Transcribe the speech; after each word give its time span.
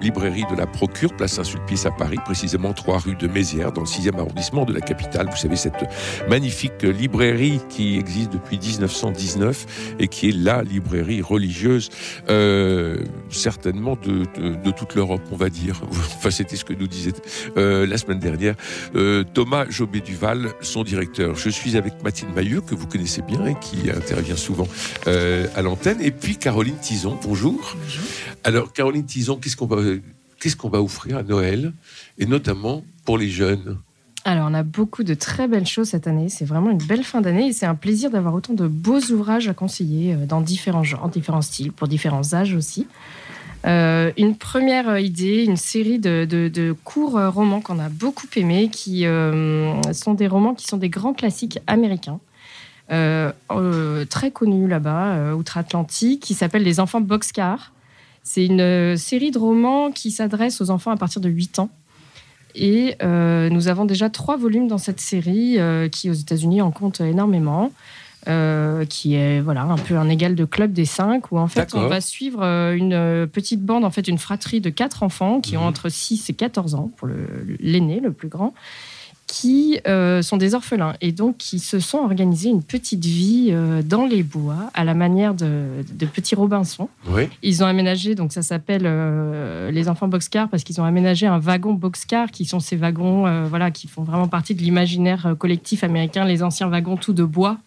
librairie 0.00 0.44
de 0.50 0.56
la 0.56 0.66
Procure, 0.66 1.14
place 1.14 1.32
Saint-Sulpice 1.32 1.86
à 1.86 1.90
Paris, 1.90 2.18
précisément 2.24 2.72
3 2.72 2.98
rue 2.98 3.14
de 3.14 3.26
Mézières, 3.26 3.72
dans 3.72 3.82
le 3.82 3.86
6e 3.86 4.18
arrondissement 4.18 4.64
de 4.64 4.72
la 4.72 4.80
capitale. 4.80 5.28
Vous 5.30 5.36
savez, 5.36 5.56
cette 5.56 5.84
magnifique 6.28 6.82
librairie 6.82 7.60
qui 7.68 7.96
existe 7.96 8.32
depuis 8.32 8.58
1919 8.58 9.94
et 9.98 10.08
qui 10.08 10.28
est 10.28 10.36
la 10.36 10.62
librairie 10.62 11.22
religieuse, 11.22 11.90
euh, 12.28 13.04
certainement 13.30 13.96
de, 13.96 14.24
de, 14.36 14.70
toute 14.70 14.94
l'Europe, 14.94 15.22
on 15.30 15.36
va 15.36 15.50
dire. 15.50 15.80
Enfin, 16.20 16.30
c'était 16.30 16.56
ce 16.56 16.64
que 16.64 16.74
nous 16.74 16.86
disait 16.86 17.12
euh, 17.56 17.86
la 17.86 17.96
semaine 17.96 18.18
dernière 18.18 18.54
euh, 18.94 19.24
Thomas 19.24 19.64
Jobé-Duval, 19.68 20.50
son 20.60 20.82
directeur. 20.82 21.34
Je 21.34 21.48
suis 21.48 21.76
avec 21.76 22.02
Mathilde 22.02 22.34
Mailleux, 22.34 22.60
que 22.60 22.74
vous 22.74 22.86
connaissez 22.86 23.22
bien 23.22 23.46
et 23.46 23.54
qui 23.58 23.90
intervient 23.90 24.36
souvent 24.36 24.68
à 25.06 25.62
l'antenne, 25.62 25.98
et 26.00 26.10
puis 26.10 26.36
Caroline 26.36 26.76
Tison. 26.76 27.18
Bonjour. 27.22 27.76
Alors, 28.44 28.72
Caroline 28.72 29.04
Tison, 29.04 29.36
qu'est-ce 29.36 29.56
qu'on 29.56 29.66
va, 29.66 29.82
qu'est-ce 30.40 30.56
qu'on 30.56 30.68
va 30.68 30.82
offrir 30.82 31.18
à 31.18 31.22
Noël, 31.22 31.72
et 32.18 32.26
notamment 32.26 32.84
pour 33.04 33.18
les 33.18 33.28
jeunes 33.28 33.78
alors, 34.24 34.48
on 34.50 34.54
a 34.54 34.62
beaucoup 34.62 35.02
de 35.02 35.14
très 35.14 35.48
belles 35.48 35.66
choses 35.66 35.88
cette 35.88 36.06
année. 36.06 36.28
C'est 36.28 36.44
vraiment 36.44 36.70
une 36.70 36.82
belle 36.82 37.04
fin 37.04 37.22
d'année 37.22 37.46
et 37.46 37.52
c'est 37.54 37.64
un 37.64 37.74
plaisir 37.74 38.10
d'avoir 38.10 38.34
autant 38.34 38.52
de 38.52 38.66
beaux 38.66 39.00
ouvrages 39.10 39.48
à 39.48 39.54
conseiller 39.54 40.12
euh, 40.12 40.26
dans 40.26 40.42
différents 40.42 40.84
genres, 40.84 41.08
différents 41.08 41.40
styles, 41.40 41.72
pour 41.72 41.88
différents 41.88 42.34
âges 42.34 42.54
aussi. 42.54 42.86
Euh, 43.66 44.12
une 44.18 44.36
première 44.36 44.98
idée, 44.98 45.44
une 45.44 45.56
série 45.56 45.98
de, 45.98 46.76
courts 46.84 47.16
euh, 47.16 47.30
romans 47.30 47.62
qu'on 47.62 47.78
a 47.78 47.88
beaucoup 47.88 48.26
aimés, 48.36 48.68
qui 48.68 49.04
sont 49.04 50.14
des 50.14 50.26
romans 50.26 50.54
qui 50.54 50.66
sont 50.66 50.76
des 50.76 50.90
grands 50.90 51.14
classiques 51.14 51.58
américains. 51.66 52.20
très 52.88 54.30
connus 54.32 54.68
là-bas, 54.68 55.34
outre-Atlantique, 55.34 56.20
qui 56.20 56.34
s'appellent 56.34 56.62
Les 56.62 56.78
enfants 56.78 57.00
boxcar. 57.00 57.72
C'est 58.32 58.46
une 58.46 58.60
euh, 58.60 58.96
série 58.96 59.32
de 59.32 59.40
romans 59.40 59.90
qui 59.90 60.12
s'adresse 60.12 60.60
aux 60.60 60.70
enfants 60.70 60.92
à 60.92 60.96
partir 60.96 61.20
de 61.20 61.28
8 61.28 61.58
ans. 61.58 61.68
Et 62.54 62.94
euh, 63.02 63.50
nous 63.50 63.66
avons 63.66 63.84
déjà 63.86 64.08
trois 64.08 64.36
volumes 64.36 64.68
dans 64.68 64.78
cette 64.78 65.00
série 65.00 65.58
euh, 65.58 65.88
qui, 65.88 66.10
aux 66.10 66.14
États-Unis, 66.14 66.62
en 66.62 66.70
compte 66.70 67.00
énormément. 67.00 67.72
qui 68.88 69.14
est 69.14 69.40
voilà 69.40 69.62
un 69.62 69.78
peu 69.78 69.96
un 69.96 70.08
égal 70.08 70.36
de 70.36 70.44
club 70.44 70.72
des 70.72 70.84
cinq 70.84 71.32
où 71.32 71.38
en 71.38 71.48
fait 71.48 71.74
on 71.74 71.88
va 71.88 72.00
suivre 72.00 72.44
une 72.44 73.26
petite 73.26 73.62
bande 73.62 73.82
en 73.82 73.90
fait 73.90 74.06
une 74.06 74.18
fratrie 74.18 74.60
de 74.60 74.68
quatre 74.68 75.02
enfants 75.02 75.40
qui 75.40 75.56
ont 75.56 75.62
mhm. 75.62 75.68
entre 75.68 75.88
6 75.88 76.28
et 76.28 76.34
14 76.34 76.74
ans 76.74 76.90
pour 76.98 77.08
l'aîné 77.58 77.98
le 77.98 78.12
plus 78.12 78.28
grand 78.28 78.52
qui 79.30 79.78
euh, 79.86 80.22
sont 80.22 80.36
des 80.36 80.56
orphelins 80.56 80.94
et 81.00 81.12
donc 81.12 81.36
qui 81.36 81.60
se 81.60 81.78
sont 81.78 81.98
organisés 81.98 82.48
une 82.48 82.64
petite 82.64 83.04
vie 83.04 83.50
euh, 83.52 83.80
dans 83.80 84.04
les 84.04 84.24
bois 84.24 84.70
à 84.74 84.82
la 84.82 84.92
manière 84.92 85.34
de, 85.34 85.84
petits 86.12 86.34
Robinson. 86.34 86.88
Ils 87.44 87.62
ont 87.62 87.66
aménagé, 87.66 88.16
donc 88.16 88.32
ça 88.32 88.42
s'appelle 88.42 88.82
euh, 88.86 89.70
les 89.70 89.88
enfants 89.88 90.08
boxcar 90.08 90.48
parce 90.48 90.64
qu'ils 90.64 90.80
ont 90.80 90.84
aménagé 90.84 91.28
un 91.28 91.38
wagon 91.38 91.74
boxcar 91.74 92.32
qui 92.32 92.44
sont 92.44 92.58
ces 92.58 92.74
wagons 92.74 93.46
voilà, 93.46 93.70
qui 93.70 93.86
font 93.86 94.02
vraiment 94.02 94.26
partie 94.26 94.56
de 94.56 94.62
l'imaginaire 94.62 95.36
collectif 95.38 95.84
américain, 95.84 96.24
les 96.24 96.42
anciens 96.42 96.68
wagons 96.68 96.96
tout 96.96 97.12
de 97.12 97.24
bois 97.24 97.58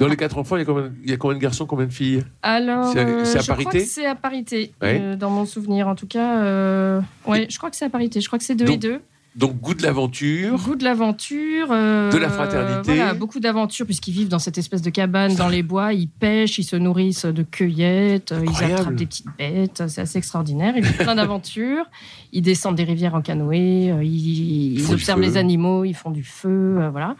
dans 0.00 0.08
les 0.08 0.16
quatre 0.16 0.36
enfants, 0.36 0.56
il 0.56 0.60
y 1.06 1.12
a 1.12 1.16
combien, 1.16 1.36
de 1.36 1.40
garçons, 1.40 1.64
combien 1.64 1.86
de 1.86 1.92
filles? 1.92 2.24
Alors, 2.42 2.92
c'est 2.92 3.38
à, 3.38 3.42
parité? 3.44 3.80
C'est 3.80 4.06
à 4.06 4.16
parité, 4.16 4.72
dans 5.16 5.30
mon 5.30 5.44
souvenir 5.44 5.86
en 5.86 5.94
tout 5.94 6.08
cas. 6.08 6.98
ouais, 7.26 7.46
je 7.48 7.56
crois 7.58 7.70
que 7.70 7.76
c'est 7.76 7.84
à 7.84 7.90
parité. 7.90 8.20
Je 8.20 8.26
crois 8.26 8.40
que 8.40 8.44
c'est 8.44 8.56
deux 8.56 8.68
et 8.68 8.76
deux. 8.76 9.00
Donc 9.36 9.60
goût 9.60 9.74
de 9.74 9.82
l'aventure. 9.82 10.58
Goût 10.58 10.74
de 10.74 10.82
l'aventure. 10.82 11.68
Euh, 11.70 12.10
de 12.10 12.18
la 12.18 12.28
fraternité. 12.28 12.96
Voilà, 12.96 13.14
beaucoup 13.14 13.38
d'aventure 13.38 13.86
puisqu'ils 13.86 14.12
vivent 14.12 14.28
dans 14.28 14.40
cette 14.40 14.58
espèce 14.58 14.82
de 14.82 14.90
cabane 14.90 15.36
dans 15.36 15.48
les 15.48 15.62
bois. 15.62 15.92
Ils 15.92 16.08
pêchent, 16.08 16.58
ils 16.58 16.64
se 16.64 16.74
nourrissent 16.74 17.26
de 17.26 17.44
cueillettes, 17.44 18.32
euh, 18.32 18.44
ils 18.44 18.64
attrapent 18.64 18.96
des 18.96 19.06
petites 19.06 19.28
bêtes. 19.38 19.84
C'est 19.86 20.00
assez 20.00 20.18
extraordinaire. 20.18 20.74
Ils 20.76 20.84
ont 20.84 20.92
plein 20.92 21.14
d'aventures. 21.14 21.84
Ils 22.32 22.42
descendent 22.42 22.76
des 22.76 22.84
rivières 22.84 23.16
en 23.16 23.22
canoë. 23.22 23.90
Euh, 23.90 24.04
ils, 24.04 24.92
observent 24.92 25.20
les 25.20 25.36
animaux. 25.36 25.84
Ils 25.84 25.94
font 25.94 26.12
du 26.12 26.22
feu. 26.22 26.88
voilà. 26.92 27.16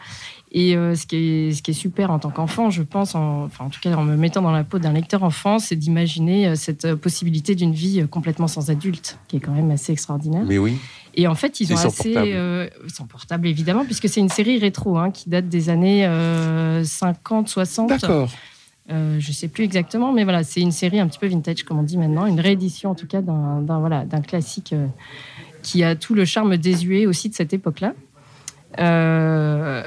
Et 0.53 0.73
ce, 0.73 1.07
qui 1.07 1.17
est, 1.17 1.53
ce 1.53 1.63
qui 1.63 1.73
est 1.73 1.75
super 1.75 2.11
en 2.11 2.21
tant 2.21 2.31
qu'enfant, 2.31 2.71
je 2.71 2.83
pense, 2.83 3.17
en, 3.17 3.45
enfin, 3.45 3.65
en 3.65 3.71
tout 3.71 3.81
cas 3.81 3.93
en 3.95 4.05
me 4.05 4.17
mettant 4.17 4.43
dans 4.43 4.53
la 4.53 4.63
peau 4.63 4.79
d'un 4.79 4.93
lecteur 4.93 5.25
enfant, 5.25 5.59
c'est 5.59 5.75
d'imaginer 5.75 6.55
cette 6.55 6.95
possibilité 6.95 7.57
d'une 7.57 7.73
vie 7.73 8.05
complètement 8.09 8.47
sans 8.47 8.71
adulte, 8.71 9.19
qui 9.27 9.37
est 9.37 9.41
quand 9.41 9.53
même 9.53 9.71
assez 9.73 9.93
extraordinaire. 9.93 10.45
Mais 10.47 10.59
oui. 10.59 10.77
Et 11.15 11.27
en 11.27 11.35
fait, 11.35 11.61
ils 11.61 11.73
ont 11.73 11.77
assez. 11.77 12.13
Portable. 12.13 12.33
Euh, 12.33 12.69
sans 12.89 13.07
portable, 13.07 13.49
évidemment, 13.49 13.85
puisque 13.85 14.09
c'est 14.09 14.21
une 14.21 14.29
série 14.29 14.59
rétro 14.59 14.99
hein, 14.99 15.11
qui 15.11 15.29
date 15.29 15.49
des 15.49 15.69
années 15.69 16.09
50, 16.85 17.49
60. 17.49 17.89
D'accord. 17.89 18.29
Euh, 18.91 19.21
je 19.21 19.29
ne 19.29 19.33
sais 19.33 19.49
plus 19.49 19.65
exactement, 19.65 20.13
mais 20.13 20.25
voilà, 20.25 20.43
c'est 20.43 20.61
une 20.61 20.73
série 20.73 20.99
un 20.99 21.07
petit 21.07 21.19
peu 21.19 21.29
vintage, 21.29 21.63
comme 21.63 21.79
on 21.79 21.83
dit 21.83 21.97
maintenant, 21.97 22.27
une 22.27 22.41
réédition 22.41 22.91
en 22.91 22.95
tout 22.95 23.07
cas 23.07 23.21
d'un 23.21 23.61
voilà, 23.79 24.05
classique 24.27 24.73
euh, 24.73 24.87
qui 25.63 25.85
a 25.85 25.95
tout 25.95 26.15
le 26.15 26.25
charme 26.25 26.57
désuet 26.57 27.07
aussi 27.07 27.29
de 27.29 27.35
cette 27.35 27.53
époque-là. 27.53 27.95
Euh, 28.81 29.83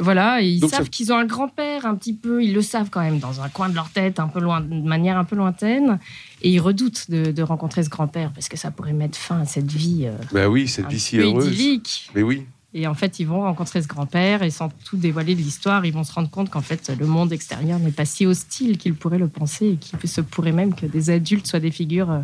voilà, 0.00 0.40
ils 0.40 0.66
savent 0.68 0.88
qu'ils 0.88 1.12
ont 1.12 1.16
un 1.16 1.26
grand-père 1.26 1.86
un 1.86 1.94
petit 1.94 2.14
peu, 2.14 2.42
ils 2.42 2.54
le 2.54 2.62
savent 2.62 2.88
quand 2.90 3.00
même 3.00 3.18
dans 3.18 3.40
un 3.40 3.48
coin 3.48 3.68
de 3.68 3.74
leur 3.74 3.90
tête, 3.90 4.20
un 4.20 4.28
peu 4.28 4.40
loin, 4.40 4.60
de 4.60 4.86
manière 4.86 5.18
un 5.18 5.24
peu 5.24 5.36
lointaine, 5.36 5.98
et 6.42 6.50
ils 6.50 6.60
redoutent 6.60 7.10
de, 7.10 7.42
rencontrer 7.42 7.82
ce 7.82 7.88
grand-père 7.88 8.32
parce 8.32 8.48
que 8.48 8.56
ça 8.56 8.70
pourrait 8.70 8.92
mettre 8.92 9.18
fin 9.18 9.40
à 9.40 9.44
cette 9.44 9.70
vie. 9.70 10.06
Euh, 10.06 10.16
bah 10.32 10.48
oui, 10.48 10.68
cette 10.68 10.88
vie 10.88 11.00
si 11.00 11.18
heureuse. 11.18 11.46
Idyllique. 11.46 12.10
Mais 12.14 12.22
oui. 12.22 12.46
Et 12.80 12.86
en 12.86 12.94
fait, 12.94 13.18
ils 13.18 13.26
vont 13.26 13.40
rencontrer 13.40 13.82
ce 13.82 13.88
grand-père 13.88 14.44
et 14.44 14.50
sans 14.50 14.68
tout 14.68 14.96
dévoiler 14.96 15.34
de 15.34 15.40
l'histoire, 15.40 15.84
ils 15.84 15.92
vont 15.92 16.04
se 16.04 16.12
rendre 16.12 16.30
compte 16.30 16.48
qu'en 16.48 16.60
fait, 16.60 16.92
le 16.96 17.06
monde 17.06 17.32
extérieur 17.32 17.80
n'est 17.80 17.90
pas 17.90 18.04
si 18.04 18.24
hostile 18.24 18.78
qu'ils 18.78 18.94
pourraient 18.94 19.18
le 19.18 19.26
penser 19.26 19.70
et 19.70 19.76
qu'il 19.76 20.08
se 20.08 20.20
pourrait 20.20 20.52
même 20.52 20.72
que 20.76 20.86
des 20.86 21.10
adultes 21.10 21.48
soient 21.48 21.58
des 21.58 21.72
figures 21.72 22.12
euh, 22.12 22.20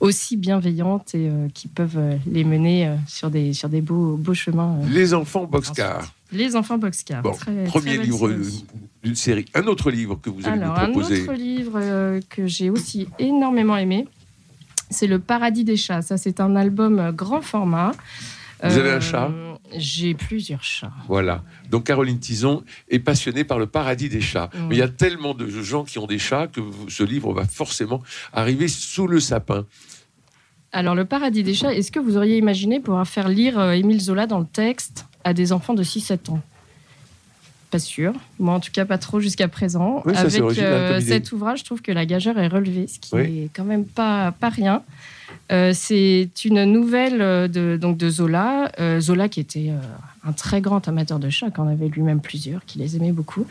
aussi 0.00 0.38
bienveillantes 0.38 1.14
et 1.14 1.28
euh, 1.28 1.48
qui 1.52 1.68
peuvent 1.68 1.98
euh, 1.98 2.16
les 2.26 2.44
mener 2.44 2.96
sur 3.06 3.28
des, 3.28 3.52
sur 3.52 3.68
des 3.68 3.82
beaux, 3.82 4.16
beaux 4.16 4.32
chemins. 4.32 4.78
Les 4.88 5.12
enfants 5.12 5.44
boxcar. 5.44 6.14
Les 6.32 6.56
enfants 6.56 6.78
boxcar. 6.78 7.20
Bon, 7.20 7.36
premier 7.66 7.98
livre 7.98 8.34
d'une 9.02 9.14
série. 9.14 9.44
Un 9.52 9.64
autre 9.64 9.90
livre 9.90 10.18
que 10.18 10.30
vous 10.30 10.46
allez 10.46 10.64
nous 10.64 10.72
proposer. 10.72 11.18
Un 11.18 11.22
autre 11.24 11.32
livre 11.34 12.20
que 12.30 12.46
j'ai 12.46 12.70
aussi 12.70 13.06
énormément 13.18 13.76
aimé, 13.76 14.08
c'est 14.88 15.06
Le 15.06 15.18
Paradis 15.18 15.64
des 15.64 15.76
chats. 15.76 16.00
Ça, 16.00 16.16
c'est 16.16 16.40
un 16.40 16.56
album 16.56 17.12
grand 17.14 17.42
format. 17.42 17.92
Vous 18.62 18.78
avez 18.78 18.92
un 18.92 19.00
chat? 19.00 19.30
J'ai 19.72 20.14
plusieurs 20.14 20.62
chats. 20.62 20.92
Voilà. 21.08 21.42
Donc 21.70 21.84
Caroline 21.84 22.18
Tison 22.18 22.62
est 22.88 22.98
passionnée 22.98 23.44
par 23.44 23.58
le 23.58 23.66
paradis 23.66 24.08
des 24.08 24.20
chats. 24.20 24.50
Mais 24.68 24.76
il 24.76 24.78
y 24.78 24.82
a 24.82 24.88
tellement 24.88 25.34
de 25.34 25.48
gens 25.48 25.84
qui 25.84 25.98
ont 25.98 26.06
des 26.06 26.18
chats 26.18 26.46
que 26.46 26.60
ce 26.88 27.02
livre 27.02 27.32
va 27.32 27.44
forcément 27.44 28.02
arriver 28.32 28.68
sous 28.68 29.06
le 29.06 29.20
sapin. 29.20 29.66
Alors 30.72 30.94
le 30.94 31.04
paradis 31.04 31.42
des 31.44 31.54
chats, 31.54 31.72
est-ce 31.72 31.92
que 31.92 32.00
vous 32.00 32.16
auriez 32.16 32.36
imaginé 32.36 32.80
pouvoir 32.80 33.06
faire 33.06 33.28
lire 33.28 33.58
euh, 33.58 33.72
Émile 33.72 34.00
Zola 34.00 34.26
dans 34.26 34.40
le 34.40 34.46
texte 34.46 35.06
à 35.22 35.32
des 35.32 35.52
enfants 35.52 35.74
de 35.74 35.84
6-7 35.84 36.30
ans? 36.32 36.42
Pas 37.74 37.80
sûr. 37.80 38.12
Moi, 38.38 38.54
en 38.54 38.60
tout 38.60 38.70
cas, 38.72 38.84
pas 38.84 38.98
trop 38.98 39.18
jusqu'à 39.18 39.48
présent. 39.48 40.04
Avec 40.06 40.40
euh, 40.40 41.00
cet 41.00 41.32
ouvrage, 41.32 41.58
je 41.60 41.64
trouve 41.64 41.82
que 41.82 41.90
la 41.90 42.06
gageure 42.06 42.38
est 42.38 42.46
relevée, 42.46 42.86
ce 42.86 43.00
qui 43.00 43.16
n'est 43.16 43.50
quand 43.52 43.64
même 43.64 43.84
pas, 43.84 44.30
pas 44.30 44.48
rien. 44.48 44.82
Euh, 45.50 45.72
c'est 45.74 46.30
une 46.44 46.64
nouvelle 46.64 47.20
euh, 47.20 47.48
de, 47.48 47.76
donc 47.76 47.96
de 47.96 48.08
Zola. 48.08 48.70
Euh, 48.78 49.00
Zola 49.00 49.28
qui 49.28 49.40
était 49.40 49.72
un 50.24 50.32
très 50.32 50.60
grand 50.60 50.86
amateur 50.86 51.18
de 51.18 51.30
chats, 51.30 51.50
qui 51.50 51.60
en 51.60 51.66
avait 51.66 51.88
lui-même 51.88 52.20
plusieurs, 52.20 52.64
qui 52.64 52.78
les 52.78 52.94
aimait 52.94 53.12
beaucoup. 53.12 53.44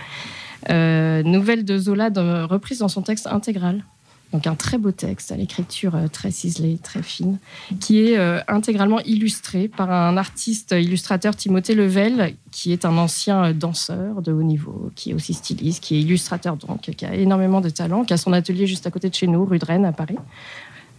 nouvelle 0.69 1.65
de 1.65 1.77
Zola 1.77 2.09
reprise 2.45 2.79
dans 2.79 2.87
son 2.87 3.01
texte 3.01 3.27
intégral. 3.27 3.83
Donc 4.33 4.47
un 4.47 4.55
très 4.55 4.77
beau 4.77 4.91
texte 4.91 5.31
à 5.31 5.35
l'écriture 5.35 5.95
très 6.11 6.31
ciselée, 6.31 6.79
très 6.81 7.03
fine, 7.03 7.37
qui 7.79 7.99
est 7.99 8.17
intégralement 8.47 8.99
illustré 9.01 9.67
par 9.67 9.91
un 9.91 10.17
artiste 10.17 10.71
illustrateur 10.71 11.35
Timothée 11.35 11.75
Level, 11.75 12.35
qui 12.51 12.73
est 12.73 12.83
un 12.83 12.97
ancien 12.97 13.53
danseur 13.53 14.23
de 14.23 14.31
haut 14.31 14.43
niveau, 14.43 14.91
qui 14.95 15.11
est 15.11 15.13
aussi 15.13 15.35
styliste, 15.35 15.83
qui 15.83 15.95
est 15.95 16.01
illustrateur 16.01 16.57
donc, 16.57 16.81
qui 16.81 17.05
a 17.05 17.13
énormément 17.13 17.61
de 17.61 17.69
talent, 17.69 18.03
qui 18.03 18.13
a 18.13 18.17
son 18.17 18.33
atelier 18.33 18.65
juste 18.65 18.87
à 18.87 18.91
côté 18.91 19.07
de 19.07 19.13
chez 19.13 19.27
nous, 19.27 19.45
rue 19.45 19.59
de 19.59 19.65
Rennes 19.65 19.85
à 19.85 19.93
Paris. 19.93 20.17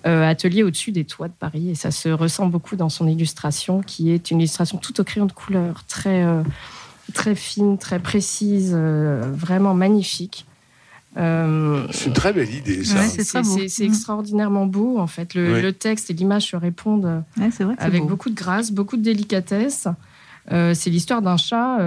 Euh, 0.06 0.28
atelier 0.28 0.62
au-dessus 0.62 0.92
des 0.92 1.06
toits 1.06 1.28
de 1.28 1.32
Paris. 1.32 1.70
Et 1.70 1.74
ça 1.74 1.90
se 1.90 2.10
ressent 2.10 2.44
beaucoup 2.44 2.76
dans 2.76 2.90
son 2.90 3.08
illustration, 3.08 3.80
qui 3.80 4.10
est 4.10 4.30
une 4.30 4.38
illustration 4.38 4.76
tout 4.76 5.00
au 5.00 5.04
crayon 5.04 5.24
de 5.24 5.32
couleur, 5.32 5.84
très, 5.86 6.22
euh, 6.24 6.42
très 7.14 7.34
fine, 7.34 7.78
très 7.78 7.98
précise, 7.98 8.74
euh, 8.76 9.32
vraiment 9.34 9.72
magnifique. 9.72 10.44
C'est 11.16 12.06
une 12.06 12.12
très 12.12 12.32
belle 12.32 12.52
idée, 12.52 12.84
ça. 12.84 13.02
c'est 13.08 13.84
extraordinairement 13.84 14.66
beau, 14.66 14.98
en 14.98 15.06
fait. 15.06 15.34
Le, 15.34 15.70
texte 15.72 16.10
et 16.10 16.14
l'image 16.14 16.50
se 16.50 16.56
répondent 16.56 17.22
avec 17.78 18.04
beaucoup 18.04 18.30
de 18.30 18.34
grâce, 18.34 18.72
beaucoup 18.72 18.96
de 18.96 19.02
délicatesse. 19.02 19.88
c'est 20.48 20.90
l'histoire 20.90 21.22
d'un 21.22 21.36
chat 21.36 21.78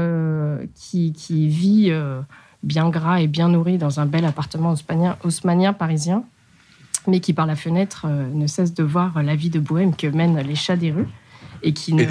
qui, 0.75 1.13
qui, 1.13 1.47
vit 1.47 1.91
bien 2.63 2.89
gras 2.89 3.21
et 3.21 3.27
bien 3.27 3.49
nourri 3.49 3.77
dans 3.77 3.99
un 3.99 4.05
bel 4.05 4.25
appartement 4.25 4.73
haussmanien, 5.23 5.73
parisien, 5.73 6.23
mais 7.07 7.19
qui 7.19 7.33
par 7.33 7.45
la 7.45 7.55
fenêtre 7.55 8.07
ne 8.07 8.47
cesse 8.47 8.73
de 8.73 8.83
voir 8.83 9.21
la 9.23 9.35
vie 9.35 9.49
de 9.49 9.59
bohème 9.59 9.95
que 9.95 10.07
mènent 10.07 10.39
les 10.39 10.55
chats 10.55 10.77
des 10.77 10.91
rues 10.91 11.07
et 11.63 11.73
qui 11.73 11.93
ne, 11.93 12.03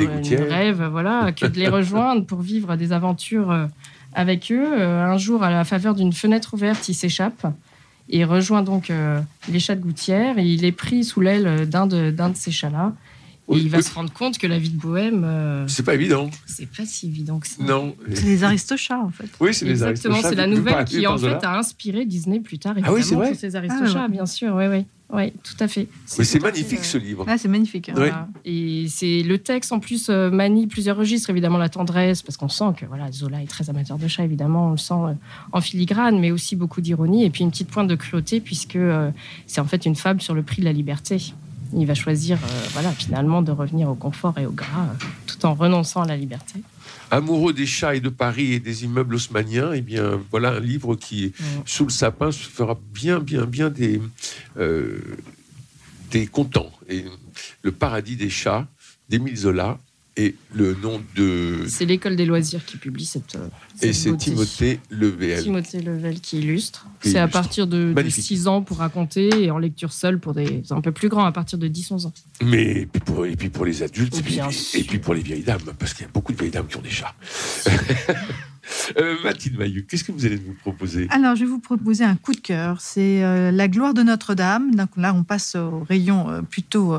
rêve 0.48 0.84
voilà, 0.90 1.32
que 1.32 1.46
de 1.46 1.58
les 1.58 1.68
rejoindre 1.78 2.24
pour 2.24 2.40
vivre 2.40 2.76
des 2.76 2.92
aventures 2.92 3.68
avec 4.16 4.50
eux. 4.50 4.82
un 4.82 5.16
jour, 5.16 5.44
à 5.44 5.50
la 5.50 5.62
faveur 5.64 5.94
d'une 5.94 6.12
fenêtre 6.12 6.54
ouverte, 6.54 6.88
il 6.88 6.94
s'échappe 6.94 7.46
et 8.08 8.24
rejoint 8.24 8.62
donc 8.62 8.90
euh, 8.90 9.20
les 9.48 9.58
chats 9.58 9.74
de 9.74 9.82
gouttière 9.82 10.38
et 10.38 10.44
il 10.44 10.64
est 10.64 10.72
pris 10.72 11.04
sous 11.04 11.20
l'aile 11.20 11.68
d'un 11.68 11.86
de, 11.86 12.10
d'un 12.10 12.30
de 12.30 12.36
ces 12.36 12.50
chats-là. 12.50 12.92
Et 13.48 13.58
il 13.58 13.68
va 13.68 13.80
se 13.80 13.94
rendre 13.94 14.12
compte 14.12 14.38
que 14.38 14.48
la 14.48 14.58
vie 14.58 14.70
de 14.70 14.76
bohème. 14.76 15.22
Euh, 15.24 15.68
c'est 15.68 15.84
pas 15.84 15.94
évident. 15.94 16.28
C'est 16.46 16.68
pas 16.68 16.84
si 16.84 17.06
évident 17.06 17.38
que 17.38 17.46
ça. 17.46 17.62
Non. 17.62 17.94
C'est 18.12 18.24
les 18.24 18.42
aristochats, 18.42 18.98
en 18.98 19.10
fait. 19.10 19.28
Oui, 19.38 19.54
c'est 19.54 19.64
les 19.64 19.70
Exactement, 19.70 20.20
c'est 20.20 20.34
la 20.34 20.48
nouvelle 20.48 20.84
qui, 20.84 21.06
en 21.06 21.16
fait, 21.16 21.44
a 21.44 21.56
inspiré 21.56 22.04
Disney 22.06 22.40
plus 22.40 22.58
tard. 22.58 22.74
Ah 22.82 22.92
oui, 22.92 23.04
c'est 23.04 23.14
vrai. 23.14 23.34
ces 23.34 23.54
aristochats, 23.54 24.04
ah, 24.06 24.08
bien 24.08 24.26
sûr. 24.26 24.52
Oui, 24.56 24.64
oui. 24.66 24.84
Oui, 25.12 25.32
tout 25.44 25.54
à 25.60 25.68
fait. 25.68 25.86
Mais 26.18 26.24
c'est 26.24 26.40
magnifique 26.40 26.84
ce 26.84 26.98
livre. 26.98 27.24
Ah, 27.28 27.38
c'est 27.38 27.48
magnifique. 27.48 27.90
Hein. 27.90 28.28
Et 28.44 28.86
c'est 28.88 29.22
le 29.22 29.38
texte 29.38 29.70
en 29.70 29.78
plus 29.78 30.08
euh, 30.10 30.30
manie 30.30 30.66
plusieurs 30.66 30.96
registres, 30.96 31.30
évidemment 31.30 31.58
la 31.58 31.68
tendresse, 31.68 32.22
parce 32.22 32.36
qu'on 32.36 32.48
sent 32.48 32.72
que 32.76 32.86
voilà, 32.86 33.12
Zola 33.12 33.40
est 33.40 33.46
très 33.46 33.70
amateur 33.70 33.98
de 33.98 34.08
chat, 34.08 34.24
évidemment, 34.24 34.68
on 34.68 34.70
le 34.72 34.76
sent 34.76 34.94
euh, 34.94 35.14
en 35.52 35.60
filigrane, 35.60 36.18
mais 36.18 36.32
aussi 36.32 36.56
beaucoup 36.56 36.80
d'ironie 36.80 37.24
et 37.24 37.30
puis 37.30 37.44
une 37.44 37.50
petite 37.50 37.68
pointe 37.68 37.86
de 37.86 37.94
cruauté, 37.94 38.40
puisque 38.40 38.76
euh, 38.76 39.10
c'est 39.46 39.60
en 39.60 39.64
fait 39.64 39.86
une 39.86 39.94
fable 39.94 40.20
sur 40.20 40.34
le 40.34 40.42
prix 40.42 40.60
de 40.60 40.66
la 40.66 40.72
liberté. 40.72 41.32
Il 41.72 41.86
va 41.86 41.94
choisir, 41.94 42.38
voilà, 42.74 42.90
finalement, 42.92 43.42
de 43.42 43.50
revenir 43.50 43.88
au 43.88 43.96
confort 43.96 44.38
et 44.38 44.46
au 44.46 44.52
gras, 44.52 44.86
tout 45.26 45.44
en 45.44 45.54
renonçant 45.54 46.02
à 46.02 46.06
la 46.06 46.16
liberté. 46.16 46.62
Amoureux 47.10 47.52
des 47.52 47.66
chats 47.66 47.94
et 47.94 48.00
de 48.00 48.08
Paris 48.08 48.54
et 48.54 48.60
des 48.60 48.84
immeubles 48.84 49.14
haussmanniens, 49.14 49.72
eh 49.72 49.80
bien, 49.80 50.20
voilà 50.30 50.50
un 50.50 50.60
livre 50.60 50.96
qui, 50.96 51.32
sous 51.64 51.84
le 51.84 51.90
sapin, 51.90 52.32
se 52.32 52.48
fera 52.48 52.78
bien, 52.92 53.20
bien, 53.20 53.46
bien 53.46 53.70
des, 53.70 54.00
euh, 54.56 54.98
des 56.10 56.26
contents. 56.26 56.72
Et 56.88 57.04
le 57.62 57.72
paradis 57.72 58.16
des 58.16 58.30
chats 58.30 58.66
d'Émile 59.08 59.36
Zola 59.36 59.78
et 60.16 60.34
le 60.54 60.74
nom 60.74 61.02
de. 61.14 61.64
C'est 61.68 61.84
l'école 61.84 62.16
des 62.16 62.24
loisirs 62.24 62.64
qui 62.64 62.78
publie 62.78 63.04
cette. 63.04 63.36
Euh, 63.36 63.48
et 63.82 63.92
c'est 63.92 64.16
Timothée 64.16 64.80
Level. 64.90 65.42
Timothée 65.42 65.82
Level 65.82 66.20
qui 66.20 66.38
illustre. 66.38 66.86
C'est 67.02 67.18
à 67.18 67.28
partir 67.28 67.66
de, 67.66 67.94
6 68.08 68.48
ans 68.48 68.62
pour 68.62 68.78
raconter 68.78 69.28
et 69.44 69.50
en 69.50 69.58
lecture 69.58 69.92
seule 69.92 70.18
pour 70.18 70.34
des 70.34 70.62
un 70.70 70.80
peu 70.80 70.92
plus 70.92 71.08
grands, 71.08 71.24
à 71.24 71.32
partir 71.32 71.58
de 71.58 71.68
10-11 71.68 72.06
ans. 72.06 72.12
Mais 72.42 72.82
et 72.82 72.86
puis, 72.86 73.00
pour, 73.00 73.26
et 73.26 73.36
puis 73.36 73.50
pour 73.50 73.64
les 73.64 73.82
adultes, 73.82 74.18
et 74.18 74.22
puis, 74.22 74.38
et 74.74 74.84
puis, 74.84 74.98
pour 74.98 75.14
les 75.14 75.20
vieilles 75.20 75.42
dames, 75.42 75.60
parce 75.78 75.92
qu'il 75.92 76.06
y 76.06 76.08
a 76.08 76.12
beaucoup 76.12 76.32
de 76.32 76.38
vieilles 76.38 76.50
dames 76.50 76.66
qui 76.66 76.76
ont 76.76 76.82
des 76.82 76.90
chats. 76.90 77.14
euh, 78.98 79.16
Mathilde 79.22 79.58
Maillu, 79.58 79.84
qu'est-ce 79.84 80.04
que 80.04 80.12
vous 80.12 80.24
allez 80.24 80.38
nous 80.38 80.54
proposer? 80.54 81.06
Alors, 81.10 81.36
je 81.36 81.44
vais 81.44 81.50
vous 81.50 81.60
proposer 81.60 82.04
un 82.04 82.16
coup 82.16 82.32
de 82.32 82.40
cœur. 82.40 82.80
C'est 82.80 83.22
euh, 83.22 83.50
La 83.50 83.68
gloire 83.68 83.92
de 83.92 84.02
Notre-Dame. 84.02 84.74
Donc 84.74 84.90
là, 84.96 85.14
on 85.14 85.24
passe 85.24 85.56
au 85.56 85.80
rayon 85.80 86.30
euh, 86.30 86.42
plutôt 86.42 86.98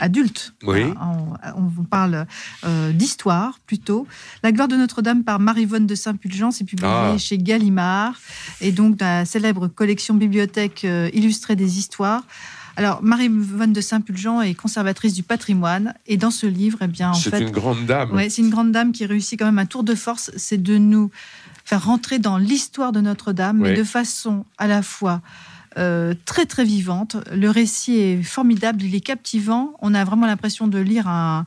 adulte. 0.00 0.54
Oui. 0.64 0.82
On, 1.56 1.84
parle 1.88 2.26
euh, 2.64 2.92
d'histoire 2.92 3.58
plutôt. 3.66 4.06
La 4.42 4.52
gloire 4.52 4.68
de 4.68 4.76
Notre-Dame 4.76 5.24
par 5.24 5.38
Marie-Vonne 5.38 5.86
de 5.86 5.94
Saint-Pulgence 5.94 6.60
est 6.60 6.64
publiée 6.64 6.90
ah. 6.90 7.18
chez 7.18 7.38
Gallimard 7.38 8.14
et 8.60 8.72
donc 8.72 8.96
dans 8.96 9.06
la 9.06 9.24
célèbre 9.24 9.68
collection 9.68 10.14
bibliothèque 10.14 10.84
euh, 10.84 11.10
illustrée 11.12 11.56
des 11.56 11.78
histoires. 11.78 12.24
Alors, 12.76 13.02
Marie-Vonne 13.02 13.72
de 13.72 13.80
Saint-Pulgent 13.80 14.40
est 14.40 14.54
conservatrice 14.54 15.12
du 15.12 15.22
patrimoine. 15.22 15.94
Et 16.06 16.16
dans 16.16 16.30
ce 16.30 16.46
livre, 16.46 16.78
eh 16.82 16.86
bien, 16.86 17.10
en 17.10 17.14
c'est 17.14 17.40
une 17.40 17.50
grande 17.50 17.84
dame. 17.84 18.12
Ouais, 18.12 18.30
c'est 18.30 18.42
une 18.42 18.50
grande 18.50 18.72
dame 18.72 18.92
qui 18.92 19.04
réussit 19.06 19.38
quand 19.38 19.44
même 19.44 19.58
un 19.58 19.66
tour 19.66 19.84
de 19.84 19.94
force. 19.94 20.30
C'est 20.36 20.62
de 20.62 20.78
nous 20.78 21.10
faire 21.64 21.84
rentrer 21.84 22.18
dans 22.18 22.38
l'histoire 22.38 22.92
de 22.92 23.00
Notre-Dame, 23.00 23.58
mais 23.58 23.74
de 23.74 23.84
façon 23.84 24.44
à 24.56 24.66
la 24.66 24.82
fois 24.82 25.20
euh, 25.78 26.14
très 26.24 26.46
très 26.46 26.64
vivante. 26.64 27.16
Le 27.32 27.48
récit 27.48 27.96
est 27.96 28.22
formidable, 28.22 28.82
il 28.82 28.94
est 28.94 29.00
captivant. 29.00 29.72
On 29.80 29.94
a 29.94 30.04
vraiment 30.04 30.26
l'impression 30.26 30.66
de 30.66 30.78
lire 30.78 31.06
un, 31.08 31.44